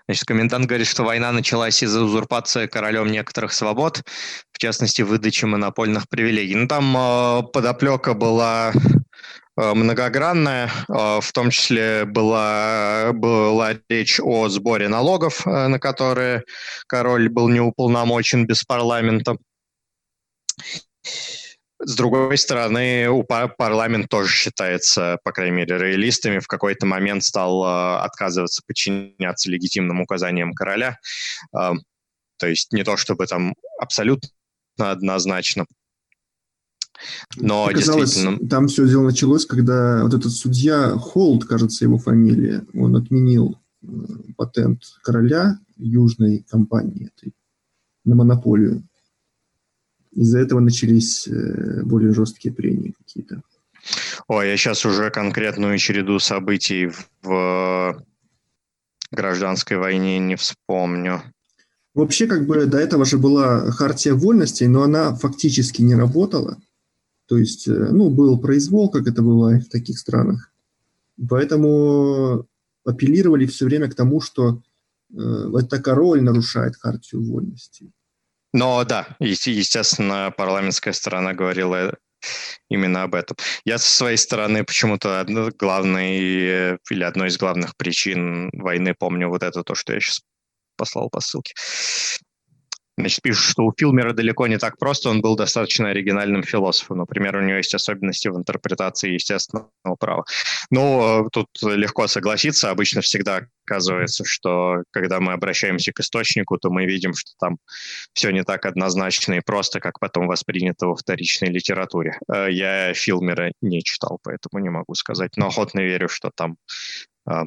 Значит, 0.06 0.24
комендант 0.24 0.66
говорит, 0.66 0.86
что 0.86 1.04
война 1.04 1.30
началась 1.32 1.82
из-за 1.82 2.02
узурпации 2.02 2.66
королем 2.66 3.12
некоторых 3.12 3.52
свобод, 3.52 4.02
в 4.52 4.58
частности, 4.58 5.02
выдачи 5.02 5.44
монопольных 5.44 6.08
привилегий. 6.08 6.56
Ну, 6.56 6.66
там 6.66 6.96
э, 6.96 7.42
подоплека 7.52 8.14
была 8.14 8.72
э, 8.72 9.74
многогранная. 9.74 10.70
Э, 10.88 11.20
в 11.20 11.32
том 11.32 11.50
числе 11.50 12.04
была, 12.06 13.12
была 13.12 13.74
речь 13.88 14.18
о 14.20 14.48
сборе 14.48 14.88
налогов, 14.88 15.46
на 15.46 15.78
которые 15.78 16.42
король 16.88 17.28
был 17.28 17.48
неуполномочен 17.48 18.46
без 18.46 18.64
парламента. 18.64 19.36
С 21.80 21.94
другой 21.94 22.36
стороны, 22.38 23.08
у 23.08 23.22
парламент 23.22 24.08
тоже 24.08 24.32
считается, 24.32 25.18
по 25.22 25.32
крайней 25.32 25.56
мере, 25.56 25.76
роялистами. 25.76 26.40
В 26.40 26.48
какой-то 26.48 26.86
момент 26.86 27.22
стал 27.22 28.02
отказываться 28.02 28.62
подчиняться 28.66 29.50
легитимным 29.50 30.00
указаниям 30.00 30.54
короля. 30.54 30.98
То 31.52 32.46
есть 32.46 32.72
не 32.72 32.82
то 32.84 32.96
чтобы 32.96 33.26
там 33.26 33.54
абсолютно 33.80 34.28
однозначно. 34.78 35.66
Но 37.36 37.66
Оказалось, 37.66 38.14
действительно... 38.14 38.48
там 38.48 38.68
все 38.68 38.86
дело 38.88 39.04
началось, 39.04 39.46
когда 39.46 40.02
вот 40.02 40.14
этот 40.14 40.32
судья 40.32 40.90
Холд, 40.96 41.44
кажется, 41.44 41.84
его 41.84 41.98
фамилия, 41.98 42.64
он 42.74 42.96
отменил 42.96 43.56
э, 43.82 43.86
патент 44.36 44.82
короля 45.02 45.58
южной 45.76 46.44
компании 46.48 47.10
этой 47.16 47.34
на 48.04 48.16
монополию. 48.16 48.82
Из-за 50.18 50.40
этого 50.40 50.58
начались 50.58 51.28
э, 51.28 51.82
более 51.84 52.12
жесткие 52.12 52.52
прения 52.52 52.92
какие-то. 52.92 53.40
Ой, 54.26 54.48
я 54.48 54.56
сейчас 54.56 54.84
уже 54.84 55.10
конкретную 55.10 55.78
череду 55.78 56.18
событий 56.18 56.90
в 57.22 58.04
гражданской 59.12 59.76
войне 59.76 60.18
не 60.18 60.34
вспомню. 60.34 61.22
Вообще, 61.94 62.26
как 62.26 62.46
бы 62.46 62.66
до 62.66 62.78
этого 62.78 63.04
же 63.04 63.16
была 63.16 63.70
хартия 63.70 64.14
вольностей, 64.14 64.66
но 64.66 64.82
она 64.82 65.14
фактически 65.14 65.82
не 65.82 65.94
работала. 65.94 66.58
То 67.26 67.38
есть, 67.38 67.68
э, 67.68 67.88
ну, 67.92 68.10
был 68.10 68.40
произвол, 68.40 68.90
как 68.90 69.06
это 69.06 69.22
бывает 69.22 69.66
в 69.66 69.70
таких 69.70 69.98
странах. 70.00 70.50
Поэтому 71.28 72.44
апеллировали 72.84 73.46
все 73.46 73.66
время 73.66 73.88
к 73.88 73.94
тому, 73.94 74.20
что 74.20 74.62
э, 75.12 75.50
это 75.60 75.80
король 75.80 76.22
нарушает 76.22 76.74
хартию 76.74 77.22
вольностей. 77.22 77.92
Но 78.58 78.82
да, 78.82 79.06
естественно, 79.20 80.34
парламентская 80.36 80.92
сторона 80.92 81.32
говорила 81.32 81.94
именно 82.68 83.04
об 83.04 83.14
этом. 83.14 83.36
Я 83.64 83.78
со 83.78 83.88
своей 83.88 84.16
стороны 84.16 84.64
почему-то 84.64 85.24
главный 85.56 86.18
или 86.18 87.04
одной 87.04 87.28
из 87.28 87.38
главных 87.38 87.76
причин 87.76 88.50
войны 88.52 88.96
помню 88.98 89.28
вот 89.28 89.44
это 89.44 89.62
то, 89.62 89.76
что 89.76 89.94
я 89.94 90.00
сейчас 90.00 90.22
послал 90.76 91.08
по 91.08 91.20
ссылке. 91.20 91.54
Значит, 92.98 93.22
пишут, 93.22 93.44
что 93.44 93.62
у 93.62 93.72
Филмера 93.76 94.12
далеко 94.12 94.48
не 94.48 94.58
так 94.58 94.76
просто, 94.76 95.10
он 95.10 95.20
был 95.20 95.36
достаточно 95.36 95.88
оригинальным 95.90 96.42
философом. 96.42 96.98
Например, 96.98 97.36
у 97.36 97.40
него 97.40 97.58
есть 97.58 97.72
особенности 97.72 98.26
в 98.26 98.36
интерпретации 98.36 99.12
естественного 99.12 99.70
права. 100.00 100.24
Ну, 100.70 101.28
тут 101.30 101.46
легко 101.62 102.08
согласиться. 102.08 102.70
Обычно 102.70 103.00
всегда 103.00 103.42
оказывается, 103.64 104.24
что 104.24 104.82
когда 104.90 105.20
мы 105.20 105.32
обращаемся 105.32 105.92
к 105.92 106.00
источнику, 106.00 106.58
то 106.58 106.70
мы 106.70 106.86
видим, 106.86 107.14
что 107.14 107.30
там 107.38 107.58
все 108.14 108.30
не 108.30 108.42
так 108.42 108.66
однозначно 108.66 109.34
и 109.34 109.40
просто, 109.40 109.78
как 109.78 110.00
потом 110.00 110.26
воспринято 110.26 110.88
во 110.88 110.96
вторичной 110.96 111.50
литературе. 111.50 112.18
Э, 112.28 112.50
я 112.50 112.92
Филмера 112.94 113.52
не 113.60 113.84
читал, 113.84 114.18
поэтому 114.24 114.60
не 114.60 114.70
могу 114.70 114.94
сказать, 114.94 115.36
но 115.36 115.46
охотно 115.46 115.78
верю, 115.78 116.08
что 116.08 116.32
там 116.34 116.56
э, 117.30 117.42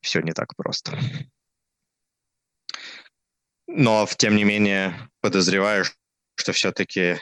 все 0.00 0.22
не 0.22 0.32
так 0.32 0.56
просто. 0.56 0.98
Но, 3.68 4.08
тем 4.16 4.34
не 4.34 4.44
менее, 4.44 4.94
подозреваю, 5.20 5.84
что 6.36 6.52
все-таки 6.52 7.18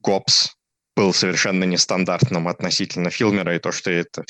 ГОПС 0.00 0.54
был 0.94 1.14
совершенно 1.14 1.64
нестандартным 1.64 2.48
относительно 2.48 3.10
Филмера, 3.10 3.56
и 3.56 3.58
то, 3.58 3.72
что 3.72 3.90
это... 3.90 4.24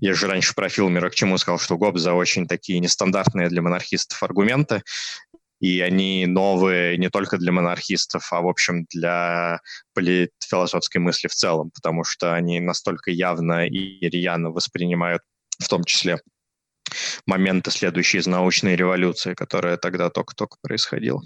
Я 0.00 0.14
же 0.14 0.26
раньше 0.26 0.54
про 0.54 0.68
Филмера 0.68 1.10
к 1.10 1.14
чему 1.14 1.38
сказал, 1.38 1.58
что 1.58 1.76
ГОПС 1.76 2.00
за 2.00 2.14
очень 2.14 2.48
такие 2.48 2.80
нестандартные 2.80 3.48
для 3.48 3.62
монархистов 3.62 4.22
аргументы, 4.22 4.82
и 5.60 5.80
они 5.80 6.26
новые 6.26 6.98
не 6.98 7.08
только 7.08 7.38
для 7.38 7.52
монархистов, 7.52 8.32
а, 8.32 8.40
в 8.40 8.48
общем, 8.48 8.86
для 8.90 9.60
философской 10.42 10.98
мысли 10.98 11.28
в 11.28 11.34
целом, 11.34 11.70
потому 11.70 12.04
что 12.04 12.34
они 12.34 12.58
настолько 12.58 13.10
явно 13.10 13.66
и 13.66 14.08
рьяно 14.08 14.50
воспринимают 14.50 15.22
в 15.58 15.68
том 15.68 15.84
числе 15.84 16.18
моменты, 17.26 17.70
следующие 17.70 18.20
из 18.20 18.26
научной 18.26 18.76
революции, 18.76 19.34
которая 19.34 19.76
тогда 19.76 20.10
только-только 20.10 20.58
происходила. 20.62 21.22